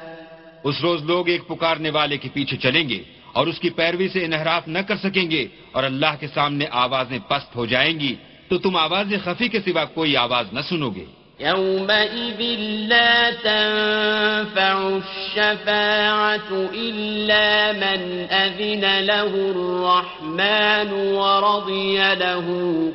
اس 0.65 0.81
روز 0.83 1.03
لوگ 1.05 1.29
ایک 1.29 1.47
پکارنے 1.49 1.91
والے 1.91 2.17
کے 2.17 2.29
پیچھے 2.33 2.57
چلیں 2.57 2.89
گے 2.89 3.03
اور 3.33 3.47
اس 3.47 3.59
کی 3.59 3.71
پیروی 3.71 4.09
سے 4.09 4.25
انحراف 4.25 4.69
نہ 4.69 4.79
کر 4.89 4.97
سکیں 4.97 5.31
گے 5.31 5.47
اور 5.73 5.83
اللہ 5.85 6.15
کے 6.21 6.29
سامنے 6.35 6.67
آوازیں 6.71 7.19
پست 7.29 7.57
ہو 7.57 7.67
جائیں 7.67 8.01
گی 8.01 8.15
تو 8.49 8.59
تم 8.59 8.77
آواز 8.77 9.13
خفی 9.25 9.49
کے 9.49 9.61
سوا 9.61 9.85
کوئی 9.85 10.17
آواز 10.17 10.53
نہ 10.53 10.61
سنو 10.69 10.91
گے۔ 10.91 11.05
يومئذ 11.41 12.41
لا 12.89 13.31
تنفع 13.31 15.01
الشفاعة 15.05 16.51
إلا 16.75 17.73
من 17.73 18.01
أذن 18.31 18.85
له 19.05 19.33
الرحمن 19.53 20.93
ورضي 20.93 21.99
له 22.15 22.47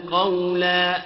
قولا 0.10 1.02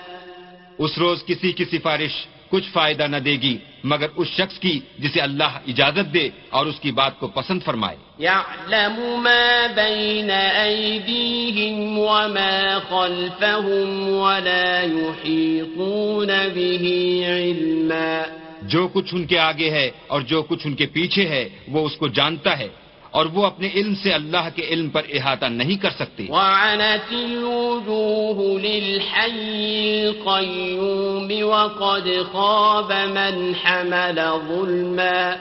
اس 0.79 0.97
روز 0.97 1.23
کسی 1.27 1.51
کی 1.51 1.65
سفارش 1.65 2.25
کچھ 2.49 2.69
فائدہ 2.73 3.07
نہ 3.07 3.17
دے 3.17 3.35
گی۔ 3.41 3.57
مگر 3.85 4.07
اس 4.15 4.27
شخص 4.27 4.59
کی 4.59 4.79
جسے 4.99 5.19
اللہ 5.19 5.59
اجازت 5.67 6.13
دے 6.13 6.29
اور 6.49 6.65
اس 6.65 6.79
کی 6.79 6.91
بات 6.91 7.19
کو 7.19 7.27
پسند 7.27 7.59
فرمائے۔ 7.65 7.97
يعلم 8.19 8.93
ما 8.99 9.67
بين 9.75 10.29
أيديهم 10.63 11.97
وما 11.97 12.77
خلفهم 12.89 14.07
ولا 14.07 14.81
يحيطون 14.81 16.27
به 16.27 16.87
علما۔ 17.27 18.23
جو 18.61 18.87
کچھ 18.87 19.15
ان 19.15 19.25
کے 19.25 19.39
آگے 19.39 19.69
ہے 19.69 19.91
اور 20.07 20.21
جو 20.21 20.43
کچھ 20.43 20.67
ان 20.67 20.73
کے 20.73 20.85
پیچھے 20.85 21.27
ہے 21.27 21.49
وہ 21.67 21.85
اس 21.85 21.97
کو 21.97 22.07
جانتا 22.07 22.59
ہے۔ 22.59 22.67
اور 23.15 23.25
وہ 23.25 23.45
اپنے 23.45 23.69
علم 23.75 23.95
سے 23.95 24.13
اللہ 24.13 24.49
کے 24.55 24.65
علم 24.69 24.89
پر 24.89 25.01
احاطہ 25.13 25.45
نہیں 25.45 25.75
کر 25.75 25.89
سکتے۔ 25.89 26.25
وعنت 26.29 27.13
الوجوه 27.13 28.59
للحي 28.61 30.01
القيوم 30.01 31.31
وقد 31.45 32.07
خاب 32.31 32.91
من 32.91 33.51
حمل 33.65 34.19
ظلما۔ 34.47 35.35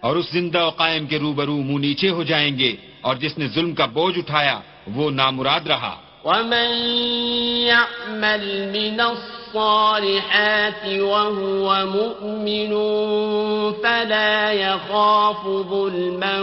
اور 0.00 0.16
اس 0.16 0.30
زندہ 0.30 0.64
و 0.64 0.70
قائم 0.70 1.06
کے 1.06 1.18
روبرو 1.18 1.56
منہ 1.56 1.78
نیچے 1.78 2.08
ہو 2.08 2.22
جائیں 2.22 2.58
گے 2.58 2.76
اور 3.00 3.16
جس 3.16 3.38
نے 3.38 3.48
ظلم 3.48 3.74
کا 3.74 3.86
بوجھ 3.86 4.18
اٹھایا 4.18 4.60
وہ 4.86 5.10
نامراد 5.10 5.66
رہا۔ 5.66 5.96
ومن 6.24 6.96
يعمل 7.66 8.66
من 8.72 9.00
الصالحات 9.00 9.37
وهو 10.90 11.74
مؤمن 11.86 12.72
فلا 13.82 14.52
يخاف 14.52 15.44
ظلما 15.70 16.40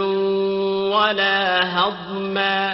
ولا 0.96 1.60
هضما. 1.76 2.72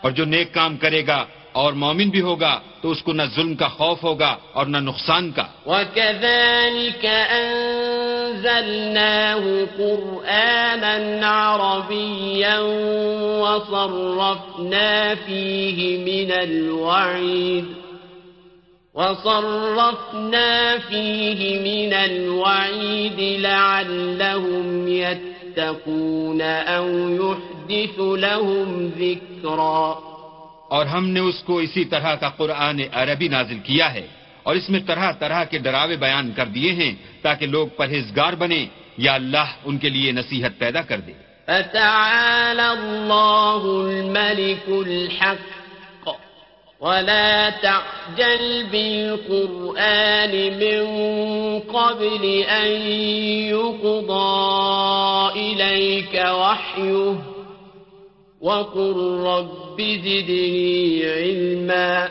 اور 0.00 0.10
جو 0.10 0.24
نیک 0.24 0.54
کام 0.54 0.76
کرے 0.76 1.06
گا 1.06 1.24
اور 1.52 1.72
مومن 1.72 2.08
بھی 2.08 2.20
ہوگا 2.20 2.60
تو 2.82 2.90
اس 2.90 3.02
کو 3.02 3.12
نہ 3.12 3.22
ظلم 3.36 3.54
کا 3.54 3.68
خوف 3.68 4.02
ہوگا 4.02 4.36
اور 4.52 4.66
نہ 4.66 4.76
نقصان 4.76 5.32
کا۔ 5.32 5.42
وكذلك 5.66 7.06
أنزلناه 7.32 8.48
قرآنا 9.76 11.26
عربيا 11.54 12.58
وصرفنا 13.42 15.14
فيه 15.26 15.98
من 15.98 16.32
الوعيد. 16.32 17.87
وصرفنا 18.94 20.78
فيه 20.78 21.40
من 21.60 21.92
الوعيد 21.94 23.20
لعلهم 23.40 24.88
يتقون 24.88 26.42
أو 26.42 26.86
يحدث 27.10 27.98
لهم 27.98 28.92
ذكرًا 28.98 29.98
اور 30.70 30.86
ہم 30.86 31.04
نے 31.08 31.20
اس 31.20 31.42
کو 31.46 31.58
اسی 31.58 31.84
طرح 31.84 32.14
کا 32.14 32.28
قرآن 32.28 32.80
عربی 32.92 33.28
نازل 33.28 33.58
کیا 33.58 33.92
ہے 33.94 34.06
اور 34.42 34.56
اس 34.56 34.68
میں 34.70 34.80
طرح 34.86 35.12
طرح 35.12 35.44
کے 35.44 35.58
ڈراوے 35.58 35.96
بیان 35.96 36.32
کر 36.36 36.46
دیے 36.46 36.72
ہیں 36.72 36.92
تاکہ 37.22 37.46
لوگ 37.46 37.68
پرہیزگار 37.76 38.32
بنے 38.32 38.66
یا 38.98 39.14
اللہ 39.14 39.48
ان 39.64 39.78
کے 39.78 39.88
لیے 39.88 40.12
نصیحت 40.12 40.58
پیدا 40.58 40.82
کر 40.82 41.00
دے۔ 41.06 41.12
فتعالى 41.48 42.68
الله 42.78 43.62
الملك 43.64 44.64
الحق 44.68 45.57
ولا 46.80 47.50
تعجل 47.50 48.66
بالقرآن 48.72 50.34
من 50.62 50.82
قبل 51.60 52.24
أن 52.42 52.70
يقضى 53.50 54.50
إليك 55.36 56.14
وحيه 56.14 57.16
وقل 58.40 58.96
رب 59.26 59.78
زدني 59.80 61.02
علما 61.04 62.08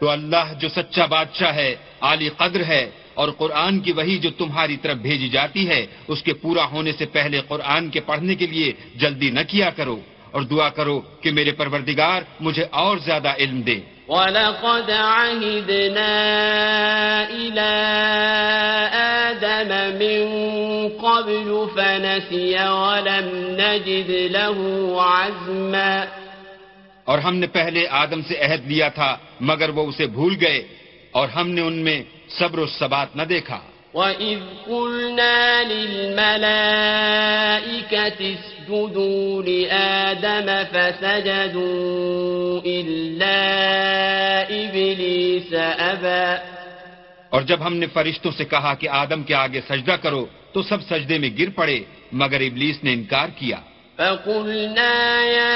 تو 0.00 0.08
اللہ 0.08 0.52
جو 0.60 0.68
سچا 0.68 1.06
بادشاہ 1.06 1.54
ہے، 1.54 1.76
عالی 2.00 2.28
قدر 2.28 2.64
ہے 2.64 2.90
اور 3.14 3.28
قرآن 3.38 3.80
کی 3.80 3.92
وہی 3.92 4.18
جو 4.18 4.30
تمہاری 4.30 4.76
طرف 4.76 4.96
بھیجی 4.96 5.28
جاتی 5.28 5.68
ہے، 5.68 5.86
اس 6.08 6.22
کے 6.22 6.32
پورا 6.32 6.64
ہونے 6.70 6.92
سے 6.92 7.06
پہلے 7.06 7.40
قرآن 7.48 7.90
کے 7.90 8.00
پڑھنے 8.00 8.34
کے 8.34 8.46
لیے 8.46 8.72
جلدی 8.96 9.30
نہ 9.30 9.40
کیا 9.48 9.70
کرو۔ 9.70 9.98
اور 10.38 10.46
دعا 10.46 10.68
کرو 10.68 11.00
کہ 11.20 11.30
میرے 11.30 11.52
پروردگار 11.52 12.22
مجھے 12.40 12.64
اور 12.70 12.98
زیادہ 12.98 13.28
علم 13.38 13.60
دے۔ 13.60 13.80
وَلَقَدْ 14.08 14.90
عَهِدْنَا 14.90 16.12
إِلَىٰ 17.28 17.64
آدَمَ 18.92 19.74
مِن 19.74 20.26
قَبْلُ 21.00 21.74
فَنَسِيَ 21.74 22.58
وَلَمْ 22.60 23.50
نَجِدْ 23.60 24.10
لَهُ 24.10 24.94
عَزْمًا۔ 24.98 26.04
اور 27.04 27.18
ہم 27.18 27.36
نے 27.36 27.46
پہلے 27.46 27.86
آدم 27.90 28.22
سے 28.22 28.38
عہد 28.38 28.66
لیا 28.66 28.88
تھا 28.88 29.16
مگر 29.40 29.68
وہ 29.68 29.86
اسے 29.86 30.06
بھول 30.06 30.36
گئے 30.40 30.68
اور 31.10 31.28
ہم 31.28 31.48
نے 31.48 31.60
ان 31.60 31.72
میں 31.72 32.02
صبر 32.28 32.58
و 32.58 32.66
ثبات 32.66 33.16
نہ 33.16 33.22
دیکھا۔ 33.22 33.60
وَإِذْ 33.94 34.38
قُلْنَا 34.64 35.62
لِلْمَلَائِكَةِ 35.62 36.38
اسْجُدُوا 38.20 39.42
لِآدَمَ 39.42 40.50
فَسَجَدُوا 40.72 42.60
إِلَّا 42.64 43.40
إِبْلِيسَ 44.50 45.54
أَبَى 45.80 46.36
اور 47.28 47.42
جب 47.42 47.66
ہم 47.66 47.76
نے 47.76 47.86
فرشتوں 47.86 48.30
سے 48.30 48.44
کہا 48.44 48.74
کہ 48.74 48.88
آدم 48.88 49.22
کے 49.22 49.34
آگے 49.34 49.60
سجدہ 49.68 49.96
کرو 50.02 50.26
تو 50.52 50.62
سب 50.62 50.82
سجدے 50.82 51.18
میں 51.18 51.30
گر 51.38 51.50
پڑے 51.54 51.78
مگر 52.12 52.40
ابلیس 52.40 52.84
نے 52.84 52.92
انکار 52.92 53.28
کیا۔ 53.36 53.56
فقلنا 53.96 55.24
يا 55.24 55.54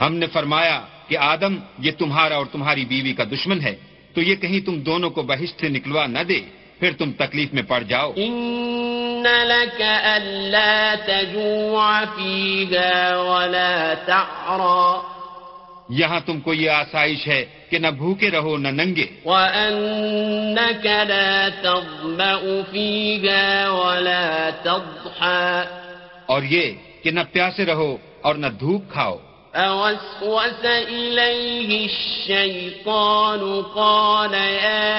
ہم 0.00 0.14
نے 0.14 0.26
فرمایا 0.26 0.80
کہ 1.08 1.18
آدم 1.18 1.56
یہ 1.78 1.90
تمہارا 1.98 2.34
اور 2.34 2.46
تمہاری 2.46 2.84
بیوی 2.84 3.12
کا 3.12 3.24
دشمن 3.24 3.60
ہے 3.60 3.74
تو 4.14 4.20
یہ 4.20 4.34
کہیں 4.34 4.60
تم 4.60 4.80
دونوں 4.80 5.10
کو 5.10 5.22
بہشت 5.22 5.60
سے 5.60 5.68
نکلوا 5.68 6.06
نہ 6.06 6.18
دے 6.18 6.40
پھر 6.78 6.90
تم 6.98 7.12
تکلیف 7.12 7.52
میں 7.52 7.62
پڑ 7.62 7.82
جاؤ۔ 7.82 8.10
إن 8.10 9.22
لك 9.22 9.82
ألا 10.16 10.94
تجوع 11.06 12.04
فيها 12.16 13.20
ولا 13.20 13.94
تعرى۔ 14.06 15.11
یہاں 15.94 16.20
تم 16.26 16.40
کو 16.40 16.54
یہ 16.54 16.70
آسائش 16.70 17.28
ہے 17.28 17.44
کہ 17.70 17.78
نہ 17.78 17.86
بھوکے 17.86 18.30
رہو 18.30 18.56
نہ 18.56 18.68
ننگے۔ 18.68 19.06
وأنك 19.24 20.86
لا 20.86 21.48
تظمأ 21.62 22.38
فيها 22.70 23.64
ولا 23.68 24.48
تضحى 24.62 25.62
اور 26.26 26.42
یہ 26.42 26.72
کہ 27.02 27.10
نہ 27.10 27.20
پیاسے 27.32 27.66
رہو 27.66 27.96
اور 28.20 28.34
نہ 28.34 28.46
دھوپ 28.46 28.82
کھاؤ۔ 28.92 29.16
فوسوس 29.52 30.64
إليه 30.88 31.84
الشيطان 31.84 33.62
قال 33.74 34.34
يا 34.34 34.94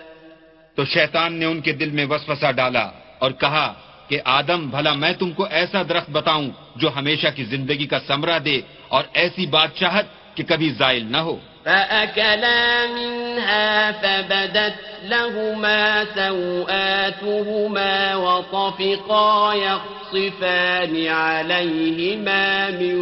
تو 0.76 0.86
شیطان 0.86 1.34
نے 1.34 1.46
ان 1.46 1.62
کے 1.62 1.72
دل 1.72 1.90
میں 1.90 2.06
وسوسہ 2.06 2.52
ڈالا 2.52 2.90
اور 3.20 3.32
کہا 3.32 3.74
کہ 4.08 4.20
آدم، 4.26 4.70
بھلا 4.70 4.94
میں 4.94 5.14
تم 5.14 5.32
کو 5.32 5.48
ایسا 5.50 5.82
درخت 5.90 6.10
بتاؤں 6.10 6.50
جو 6.76 6.90
ہمیشہ 6.96 7.28
کی 7.36 7.44
زندگی 7.44 7.86
کا 7.86 7.98
سمرہ 8.08 8.40
دے 8.40 8.62
اور 8.88 9.04
ایسی 9.14 9.46
بادشاہت 9.46 10.06
کہ 10.36 10.44
کبھی 10.44 10.70
زائل 10.70 11.12
نہ 11.12 11.18
ہو۔ 11.18 11.38
فأكلا 11.66 12.86
منها 12.96 13.92
فبدت 14.02 14.74
لهما 15.14 16.04
سوآتهما 16.16 18.16
وطفقا 18.16 19.54
يخصفان 19.54 21.08
عليهما 21.08 22.70
من 22.70 22.96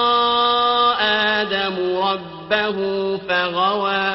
آدم 1.00 1.76
ربه 2.02 2.78
فغوى. 3.26 4.14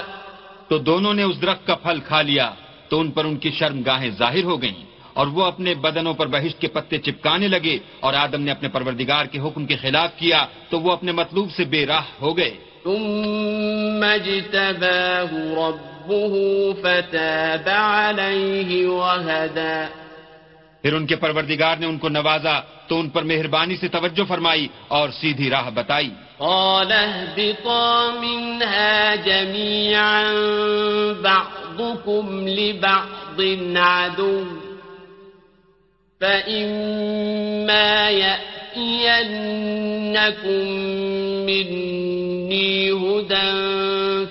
تو 0.68 0.78
دونوں 0.78 1.14
نے 1.14 1.24
اس 1.24 1.42
درخت 1.42 1.68
کا 1.68 1.76
پھل 1.76 2.00
کھا 2.08 2.22
لیا 2.22 2.52
تو 2.90 3.00
ان 3.00 3.12
پر 3.12 3.26
ان 3.26 3.38
کی 3.38 3.52
شرم 3.52 3.82
گاہیں 3.82 4.10
ظاہر 4.10 4.44
ہو 4.44 4.62
گئیں 4.62 4.86
اور 5.14 5.28
وہ 5.28 5.46
اپنے 5.46 5.76
بدنوں 5.76 6.14
پر 6.14 6.28
بہشت 6.28 6.62
کے 6.62 6.68
پتے 6.68 6.98
چپکانے 6.98 7.48
لگے 7.48 7.80
اور 8.00 8.14
آدم 8.14 8.42
نے 8.42 8.52
اپنے 8.52 8.70
پروردگار 8.70 9.26
کے 9.26 9.40
حکم 9.40 9.66
کے 9.66 9.76
خلاف 9.76 10.10
کیا 10.16 10.46
تو 10.70 10.80
وہ 10.80 10.92
اپنے 10.92 11.12
مطلوب 11.12 11.52
سے 11.52 11.64
بے 11.64 11.86
راہ 11.86 12.04
ہو 12.22 12.38
گئے۔ 12.38 12.52
ثم 12.84 14.04
اجتباه 14.04 15.36
ربه 15.56 16.34
فتاب 16.82 17.70
عليه 17.70 18.90
وهدى. 19.00 20.09
پھر 20.82 20.94
ان 20.94 21.06
کے 21.06 21.16
پروردگار 21.16 21.78
نے 21.78 21.86
ان 21.86 21.98
کو 21.98 22.10
نوازا، 22.10 22.60
تو 22.88 23.00
ان 23.00 23.10
پر 23.10 23.24
مہربانی 23.24 23.78
سے 23.78 23.88
توجہ 23.88 24.26
فرمائی 24.28 24.68
اور 24.88 25.10
سیدھی 25.10 25.50
راہ 25.50 25.70
بتائی۔ 25.70 26.10
قال 26.38 26.92
اهبطا 26.92 28.10
منها 28.22 29.16
جميعا، 29.26 30.24
بعضكم 31.22 32.48
لبعض 32.48 33.42
عدو، 33.78 34.44
فإما 36.20 38.10
يأتينكم 38.10 38.60
مني 41.46 42.90
هدى، 42.96 43.52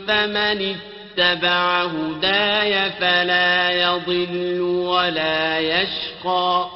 فمن 0.07 0.72
اتبع 1.18 1.86
هداي 1.98 2.74
فلا 2.98 3.70
يضل 3.70 4.60
ولا 4.60 5.58
يشقى. 5.58 6.68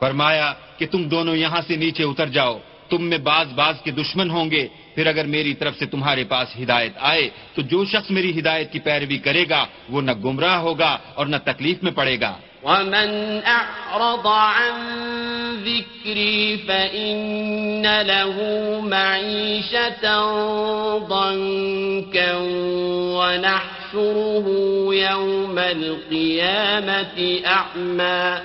فرمایا 0.00 0.52
کہ 0.78 0.86
تم 0.86 1.08
دونوں 1.08 1.36
یہاں 1.36 1.60
سے 1.66 1.76
نیچے 1.76 2.04
اتر 2.04 2.26
جاؤ 2.26 2.58
تم 2.88 3.04
میں 3.04 3.18
بعض 3.18 3.46
بعض 3.52 3.74
کے 3.82 3.90
دشمن 3.90 4.30
ہوں 4.30 4.50
گے 4.50 4.68
پھر 4.94 5.06
اگر 5.06 5.24
میری 5.24 5.54
طرف 5.54 5.78
سے 5.78 5.86
تمہارے 5.86 6.24
پاس 6.24 6.48
ہدایت 6.62 6.92
آئے 7.00 7.30
تو 7.54 7.62
جو 7.62 7.84
شخص 7.84 8.10
میری 8.10 8.40
ہدایت 8.40 8.72
کی 8.72 8.78
پیروی 8.78 9.18
کرے 9.18 9.44
گا 9.50 9.66
وہ 9.88 10.02
نہ 10.02 10.12
گمراہ 10.24 10.58
ہوگا 10.58 10.98
اور 11.14 11.26
نہ 11.26 11.36
تکلیف 11.44 11.82
میں 11.82 11.92
پڑے 11.92 12.20
گا۔ 12.20 12.36
ومن 12.62 13.40
أعرض 13.46 14.26
عن 14.26 15.11
ذكري 15.64 16.56
فإن 16.66 17.86
له 17.86 18.36
معيشة 18.80 20.04
ضنكا 20.98 22.36
ونحشره 23.16 24.48
يوم 24.94 25.58
القيامة 25.58 27.20
أعمى۔ 27.44 28.36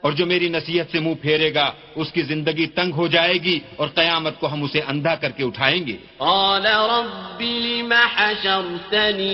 اور 0.00 0.12
جو 0.12 0.26
میری 0.26 0.48
نصیحت 0.48 0.92
سے 0.92 1.00
منہ 1.00 1.14
پھیرے 1.22 1.54
گا 1.54 1.72
اس 1.94 2.12
کی 2.12 2.22
زندگی 2.22 2.66
تنگ 2.66 2.92
ہو 2.92 3.06
جائے 3.06 3.34
گی 3.34 3.60
اور 3.76 3.88
قیامت 3.88 4.40
کو 4.40 4.52
ہم 4.52 4.62
اسے 4.62 4.80
اندھا 4.80 5.14
کر 5.14 5.30
کے 5.30 5.44
اٹھائیں 5.44 5.86
گے۔ 5.86 5.96
قال 6.16 6.66
رب 6.66 7.40
لم 7.40 7.92
حشرتني 8.16 9.28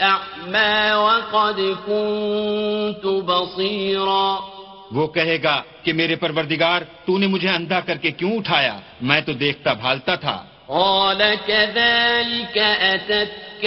أعمى 0.00 0.90
وقد 0.90 1.60
كنت 1.86 3.06
بصيرا۔ 3.06 4.59
وہ 4.92 5.06
کہے 5.06 5.38
گا 5.42 5.62
کہ 5.82 5.92
میرے 5.92 6.16
پروردگار 6.16 6.82
تو 7.06 7.18
نے 7.18 7.26
مجھے 7.26 7.48
اندھا 7.48 7.80
کر 7.80 7.96
کے 7.96 8.10
کیوں 8.10 8.36
اٹھایا؟ 8.36 8.80
میں 9.00 9.20
تو 9.20 9.32
دیکھتا 9.32 9.72
بھالتا 9.72 10.14
تھا۔ 10.14 10.44
قال 10.66 11.22
كذلك 11.46 12.58
أتتك 12.80 13.66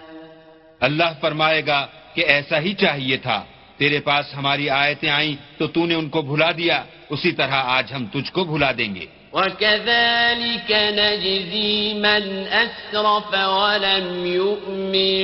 اللہ 0.80 1.04
فرمائے 1.20 1.66
گا 1.66 1.86
کہ 2.14 2.24
ایسا 2.26 2.60
ہی 2.60 2.74
چاہیے 2.74 3.16
تھا۔ 3.16 3.44
تیرے 3.76 4.00
پاس 4.00 4.34
ہماری 4.34 4.70
آیتیں 4.70 5.10
آئیں 5.10 5.58
تو 5.58 5.66
تو 5.66 5.86
نے 5.86 5.94
ان 5.94 6.08
کو 6.08 6.22
بھلا 6.22 6.50
دیا۔ 6.50 6.84
اسی 7.10 7.32
طرح 7.32 7.54
آج 7.54 7.92
ہم 7.92 8.06
تجھ 8.06 8.32
کو 8.32 8.44
بھلا 8.44 8.72
دیں 8.78 8.94
گے۔ 8.94 9.06
وكذلك 9.32 10.70
نجزي 10.72 11.94
من 11.94 12.46
أسرف 12.46 13.34
ولم 13.34 14.26
يؤمن 14.26 15.20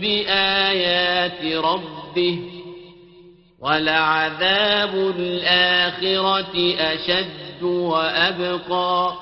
بآيات 0.00 1.44
ربه 1.44 2.38
ولعذاب 3.60 4.94
الآخرة 5.16 6.54
أشد 6.80 7.62
وأبقى 7.62 9.12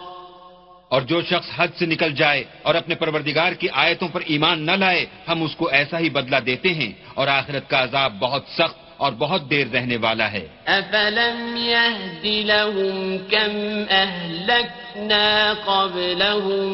اور 0.91 1.03
جو 1.03 1.21
شخص 1.23 1.49
حد 1.57 1.73
سے 1.79 1.87
نکل 1.87 2.13
جائے 2.15 2.43
اور 2.63 2.75
اپنے 2.75 2.95
پروردگار 2.95 3.53
کی 3.61 3.69
آیتوں 3.73 4.09
پر 4.13 4.21
ایمان 4.27 4.67
نہ 4.67 4.75
لائے، 4.83 5.05
ہم 5.29 5.43
اس 5.43 5.55
کو 5.57 5.69
ایسا 5.71 5.99
ہی 5.99 6.09
بدلہ 6.11 6.37
دیتے 6.47 6.69
ہیں 6.75 6.93
اور 7.15 7.29
آخرت 7.29 7.69
کا 7.71 7.83
عذاب 7.83 8.19
بہت 8.21 8.45
سخت 8.57 8.80
اور 9.01 9.13
بہت 9.13 9.51
دیر 9.51 9.67
رہنے 9.73 9.97
والا 9.97 10.33
ہے۔ 10.33 10.47
أفلم 10.67 11.57
يهد 11.57 12.25
لهم 12.27 13.17
كم 13.31 13.55
أهلكنا 13.91 15.53
قبلهم 15.53 16.73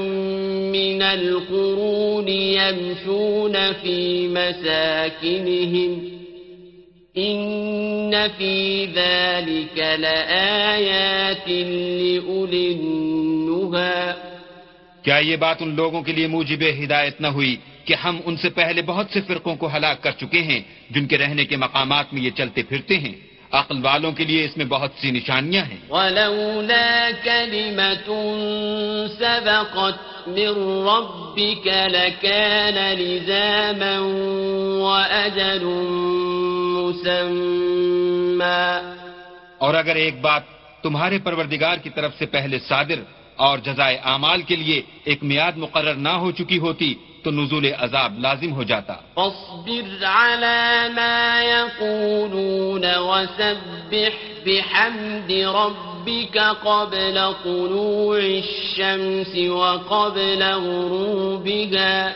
من 0.72 1.03
القرون 1.03 2.29
يمشون 2.29 3.72
في 3.72 4.29
مساكنهم 4.29 5.91
إن 7.18 8.29
في 8.29 8.85
ذلك 8.85 9.79
لآيات 9.79 11.49
لأولي 11.49 12.72
النهى 12.72 14.26
کیا 15.07 15.17
یہ 15.17 15.37
بات 15.37 15.57
ان 15.61 15.75
لوگوں 15.75 16.03
کے 16.03 16.13
لیے 16.13 16.27
موجب 16.27 16.85
ہدایت 16.85 17.21
نہ 17.21 17.27
ہوئی 17.27 17.57
کہ 17.85 17.95
ہم 17.95 18.21
ان 18.25 18.37
سے 18.37 18.51
پہلے 18.51 18.83
بہت 18.83 19.07
سے 19.13 19.21
فرقوں 19.21 19.57
کو 19.57 19.77
ہلاک 19.77 20.03
کر 20.03 20.11
چکے 20.11 20.43
ہیں 20.43 20.61
جن 20.91 21.07
کے 21.07 21.19
رہنے 21.19 21.45
کے 21.45 21.57
مقامات 21.57 22.15
میں 22.15 22.23
یہ 22.23 22.31
چلتے 22.31 22.63
پھرتے 22.63 22.99
ہیں؟ 22.99 23.13
عقل 23.53 23.77
والوں 23.83 24.13
کے 24.13 24.25
لیے 24.25 24.45
اس 24.45 24.57
میں 24.57 24.65
بہت 24.65 24.91
سی 25.01 25.11
نشانیاں 25.11 25.65
ہیں۔ 25.65 25.77
ولولا 25.91 27.09
كلمة 27.25 28.13
سبقت 29.19 30.29
من 30.29 30.89
ربك 30.89 31.67
لكان 31.67 32.99
لزاما 32.99 33.99
وأجل 34.83 35.65
مسمى۔ 36.77 38.93
اور 39.59 39.75
اگر 39.75 39.95
ایک 39.95 40.21
بات 40.21 40.43
تمہارے 40.83 41.19
پروردگار 41.19 41.77
کی 41.77 41.91
طرف 41.91 42.13
سے 42.19 42.27
پہلے 42.27 42.59
صادر 42.69 42.95
اور 43.37 43.59
جزائے 43.59 44.01
اعمال 44.05 44.43
کے 44.43 44.57
لیے 44.57 44.82
ایک 45.05 45.22
میاد 45.22 45.53
مقرر 45.57 45.95
نہ 45.95 46.09
ہو 46.09 46.30
چکی 46.30 46.59
ہوتی 46.59 46.95
تو 47.22 47.30
نزول 47.30 47.66
عذاب 47.78 48.18
لازم 48.18 48.53
ہو 48.53 48.62
جاتا۔ 48.62 48.95
فاصبر 49.14 50.05
على 50.05 50.89
ما 50.95 51.43
يقولون 51.43 52.84
وسبح 52.97 54.16
بحمد 54.45 55.30
ربك 55.30 56.39
قبل 56.62 57.18
طلوع 57.45 58.16
الشمس 58.16 59.39
وقبل 59.49 60.43
غروبها۔ 60.43 62.12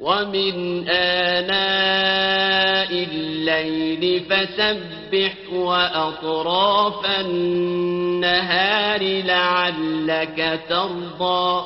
ومن 0.00 0.90
آناء 0.90 2.90
الليل 2.90 4.24
فسبح 4.28 5.54
وأطراف 5.54 7.04
النهار 7.04 9.24
لعلك 9.24 10.60
ترضى۔ 10.68 11.60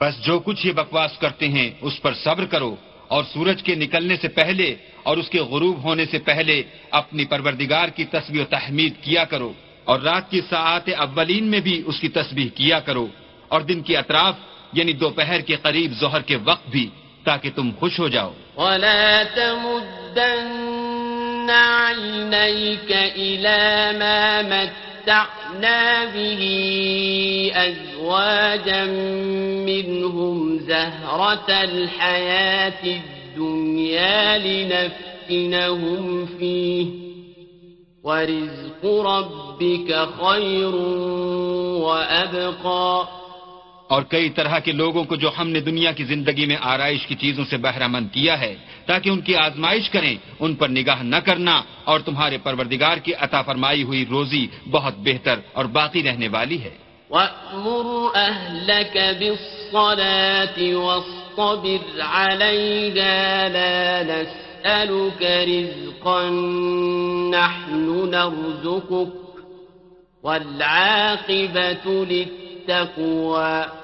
بس 0.00 0.24
جو 0.24 0.38
کچھ 0.38 0.66
یہ 0.66 0.72
بکواس 0.72 1.18
کرتے 1.18 1.48
ہیں، 1.48 1.70
اس 1.80 2.02
پر 2.02 2.14
صبر 2.14 2.44
کرو 2.44 2.76
اور 3.08 3.24
سورج 3.32 3.62
کے 3.62 3.74
نکلنے 3.74 4.16
سے 4.16 4.28
پہلے 4.28 4.74
اور 5.02 5.16
اس 5.16 5.28
کے 5.28 5.40
غروب 5.40 5.82
ہونے 5.82 6.06
سے 6.06 6.18
پہلے 6.18 6.62
اپنی 6.90 7.24
پروردگار 7.24 7.88
کی 7.88 8.04
تسبیح 8.04 8.42
و 8.42 8.44
تحمید 8.44 8.92
کیا 9.00 9.24
کرو 9.24 9.52
اور 9.84 10.00
رات 10.00 10.30
کی 10.30 10.40
ساعت 10.40 10.90
اولین 10.98 11.44
میں 11.44 11.60
بھی 11.60 11.82
اس 11.86 12.00
کی 12.00 12.08
تسبیح 12.08 12.48
کیا 12.54 12.80
کرو 12.80 13.06
اور 13.48 13.60
دن 13.60 13.82
کی 13.82 13.96
اطراف 13.96 14.34
یعنی 14.72 14.92
دوپہر 14.92 15.40
کے 15.40 15.56
قریب 15.56 15.92
ظہر 16.00 16.20
کے 16.20 16.36
وقت 16.44 16.68
بھی۔ 16.68 16.90
تاکہ 17.24 17.50
تم 17.56 17.70
خوش 17.80 18.00
ہو 18.00 18.08
جاؤ 18.08 18.32
ولا 18.56 19.24
تمدن 19.24 20.70
عينيك 21.50 22.92
إلى 22.92 23.98
ما 23.98 24.42
متعنا 24.42 26.04
به 26.04 26.42
أزواجا 27.54 28.84
منهم 29.66 30.58
زهرة 30.58 31.48
الحياة 31.50 32.84
الدنيا 32.84 34.38
لنفتنهم 34.38 36.26
فيه 36.26 36.86
ورزق 38.04 38.84
ربك 38.84 40.08
خير 40.20 40.74
وأبقى 41.84 43.19
اور 43.90 44.02
کئی 44.02 44.28
طرح 44.30 44.58
کے 44.58 44.72
لوگوں 44.72 45.04
کو 45.04 45.14
جو 45.16 45.30
ہم 45.38 45.48
نے 45.48 45.60
دنیا 45.60 45.92
کی 45.92 46.04
زندگی 46.04 46.46
میں 46.46 46.56
آرائش 46.60 47.06
کی 47.06 47.14
چیزوں 47.14 47.44
سے 47.44 47.56
بہرہ 47.56 47.86
مند 47.86 48.08
کیا 48.12 48.40
ہے، 48.40 48.54
تاکہ 48.86 49.08
ان 49.10 49.20
کی 49.20 49.36
آزمائش 49.36 49.90
کریں، 49.90 50.16
ان 50.40 50.54
پر 50.54 50.68
نگاہ 50.68 51.02
نہ 51.02 51.16
کرنا 51.16 51.62
اور 51.84 52.00
تمہارے 52.00 52.38
پروردگار 52.38 52.96
کی 52.96 53.12
عطا 53.14 53.42
فرمائی 53.42 53.82
ہوئی 53.82 54.04
روزی 54.10 54.46
بہت 54.70 54.94
بہتر 54.98 55.36
اور 55.52 55.64
باقی 55.64 56.02
رہنے 56.02 56.28
والی 56.28 56.58
ہے۔ 56.62 56.74
وأمر 57.10 57.86
أهلك 58.14 58.96
بالصلاة 59.18 60.58
واصطبر 60.78 61.82
عليها 62.00 63.48
لا 63.48 64.02
تسألك 64.06 65.22
رزقا 65.22 66.22
نحن 67.34 67.86
نرزقك 68.10 69.12
والعاقبة 70.24 71.86
للتقوى۔ 72.10 73.79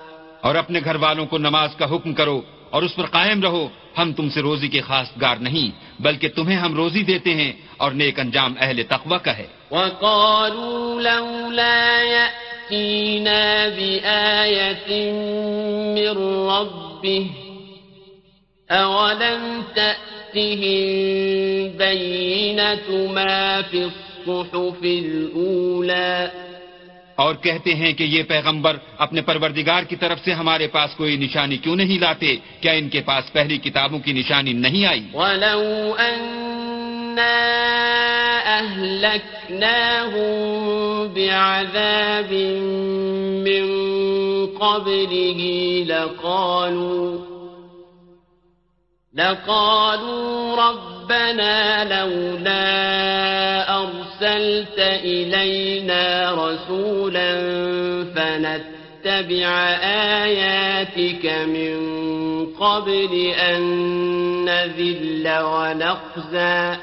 اور 0.46 0.54
اپنے 0.54 0.80
گھر 0.84 0.94
والوں 0.94 1.26
کو 1.26 1.38
نماز 1.38 1.70
کا 1.76 1.94
حکم 1.94 2.14
کرو 2.14 2.40
اور 2.70 2.82
اس 2.82 2.96
پر 2.96 3.06
قائم 3.06 3.42
رہو، 3.42 3.68
ہم 3.98 4.12
تم 4.12 4.28
سے 4.28 4.40
روزی 4.40 4.68
کے 4.68 4.80
خاص 4.80 5.06
گار 5.20 5.36
نہیں، 5.36 6.02
بلکہ 6.02 6.28
تمہیں 6.28 6.56
ہم 6.56 6.74
روزی 6.74 7.02
دیتے 7.02 7.34
ہیں 7.34 7.52
اور 7.76 7.92
نیک 7.92 8.20
انجام 8.20 8.54
اہل 8.60 8.82
تقوی 8.88 9.18
کا 9.22 9.36
ہے۔ 9.38 9.46
وقالوا 9.70 11.00
لولا 11.00 12.02
يأتينا 12.02 13.66
بآية 13.76 14.94
من 15.96 16.16
ربه، 16.50 17.24
أولم 18.70 19.60
تأتهم 19.74 20.76
بينة 21.76 23.12
ما 23.12 23.60
في 23.70 23.82
الصحف 23.82 24.82
الأولى؟ 24.82 26.26
اور 27.16 27.34
کہتے 27.34 27.74
ہیں 27.74 27.92
کہ 27.92 28.04
یہ 28.04 28.22
پیغمبر 28.22 28.76
اپنے 28.98 29.20
پروردگار 29.22 29.82
کی 29.82 29.96
طرف 29.96 30.18
سے 30.24 30.32
ہمارے 30.32 30.66
پاس 30.66 30.94
کوئی 30.96 31.16
نشانی 31.16 31.56
کیوں 31.56 31.76
نہیں 31.76 31.98
لاتے؟ 31.98 32.36
کیا 32.60 32.72
ان 32.72 32.88
کے 32.88 33.00
پاس 33.00 33.32
پہلی 33.32 33.58
کتابوں 33.58 33.98
کی 33.98 34.12
نشانی 34.12 34.52
نہیں 34.52 34.86
آئی؟ 34.86 35.02
ولو 35.14 35.94
أنا 35.94 37.36
أهلكناهم 39.56 40.28
بعذاب 41.08 42.32
من 43.46 43.64
قبله 44.56 45.40
لقالوا 45.86 47.35
لقالوا 49.16 50.56
ربنا 50.56 51.84
لولا 51.84 52.62
أرسلت 53.78 54.78
إلينا 54.78 56.32
رسولا 56.32 57.34
فنتبع 58.14 59.48
آياتك 60.24 61.26
من 61.46 61.76
قبل 62.60 63.32
أن 63.40 63.62
نذل 64.44 65.38
ونخزى. 65.42 66.76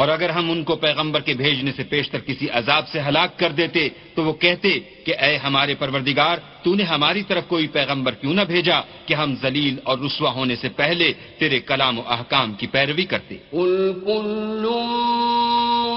اور 0.00 0.08
اگر 0.08 0.30
ہم 0.30 0.50
ان 0.50 0.64
کو 0.64 0.76
پیغمبر 0.76 1.20
کے 1.20 1.34
بھیجنے 1.34 1.72
سے 1.76 1.84
پیشتر 1.84 2.18
کسی 2.26 2.46
عذاب 2.50 2.88
سے 2.88 3.00
ہلاک 3.00 3.38
کر 3.38 3.50
دیتے 3.52 3.88
تو 4.14 4.24
وہ 4.24 4.32
کہتے 4.32 4.80
کہ 5.04 5.12
اے 5.18 5.36
ہمارے 5.36 5.74
پروردگار، 5.74 6.36
تو 6.62 6.74
نے 6.74 6.82
ہماری 6.82 7.22
طرف 7.22 7.44
کوئی 7.48 7.66
پیغمبر 7.66 8.12
کیوں 8.12 8.34
نہ 8.34 8.40
بھیجا 8.40 8.80
کہ 9.06 9.14
ہم 9.14 9.34
ذلیل 9.42 9.76
اور 9.84 9.98
رسوا 9.98 10.30
ہونے 10.30 10.56
سے 10.56 10.68
پہلے 10.68 11.12
تیرے 11.38 11.60
کلام 11.60 11.98
و 11.98 12.02
احکام 12.06 12.52
کی 12.52 12.66
پیروی 12.66 13.04
کرتے۔ 13.04 13.36
قل 13.50 13.92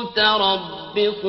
متربص 0.03 1.23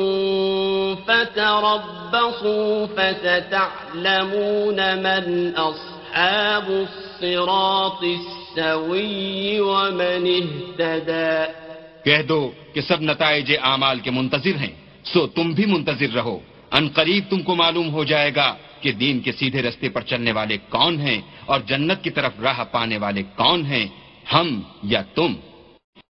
فتربصوا 1.05 2.85
فستعلمون 2.95 4.79
من 5.05 5.25
أصحاب 5.57 6.67
الصراط 6.69 8.03
السوي 8.03 9.59
ومن 9.59 10.23
اهتدى۔ 10.39 11.64
کہہ 12.05 12.21
دو 12.21 12.51
کہ 12.73 12.81
سب 12.81 13.01
نتائج 13.01 13.53
اعمال 13.61 13.99
کے 13.99 14.11
منتظر 14.11 14.55
ہیں، 14.55 14.73
سو 15.03 15.27
تم 15.27 15.51
بھی 15.51 15.65
منتظر 15.65 16.13
رہو۔ 16.13 16.39
ان 16.71 16.87
قریب 16.87 17.23
تم 17.29 17.41
کو 17.41 17.55
معلوم 17.55 17.89
ہو 17.89 18.03
جائے 18.03 18.31
گا 18.35 18.55
کہ 18.81 18.91
دین 18.91 19.19
کے 19.19 19.31
سیدھے 19.31 19.61
رستے 19.61 19.89
پر 19.89 20.01
چلنے 20.01 20.31
والے 20.31 20.57
کون 20.69 20.99
ہیں 21.01 21.21
اور 21.45 21.59
جنت 21.59 22.03
کی 22.03 22.09
طرف 22.09 22.31
راہ 22.39 22.63
پانے 22.71 22.97
والے 22.97 23.23
کون 23.35 23.65
ہیں، 23.65 23.85
ہم 24.33 24.61
یا 24.83 25.01
تم۔ 25.01 25.33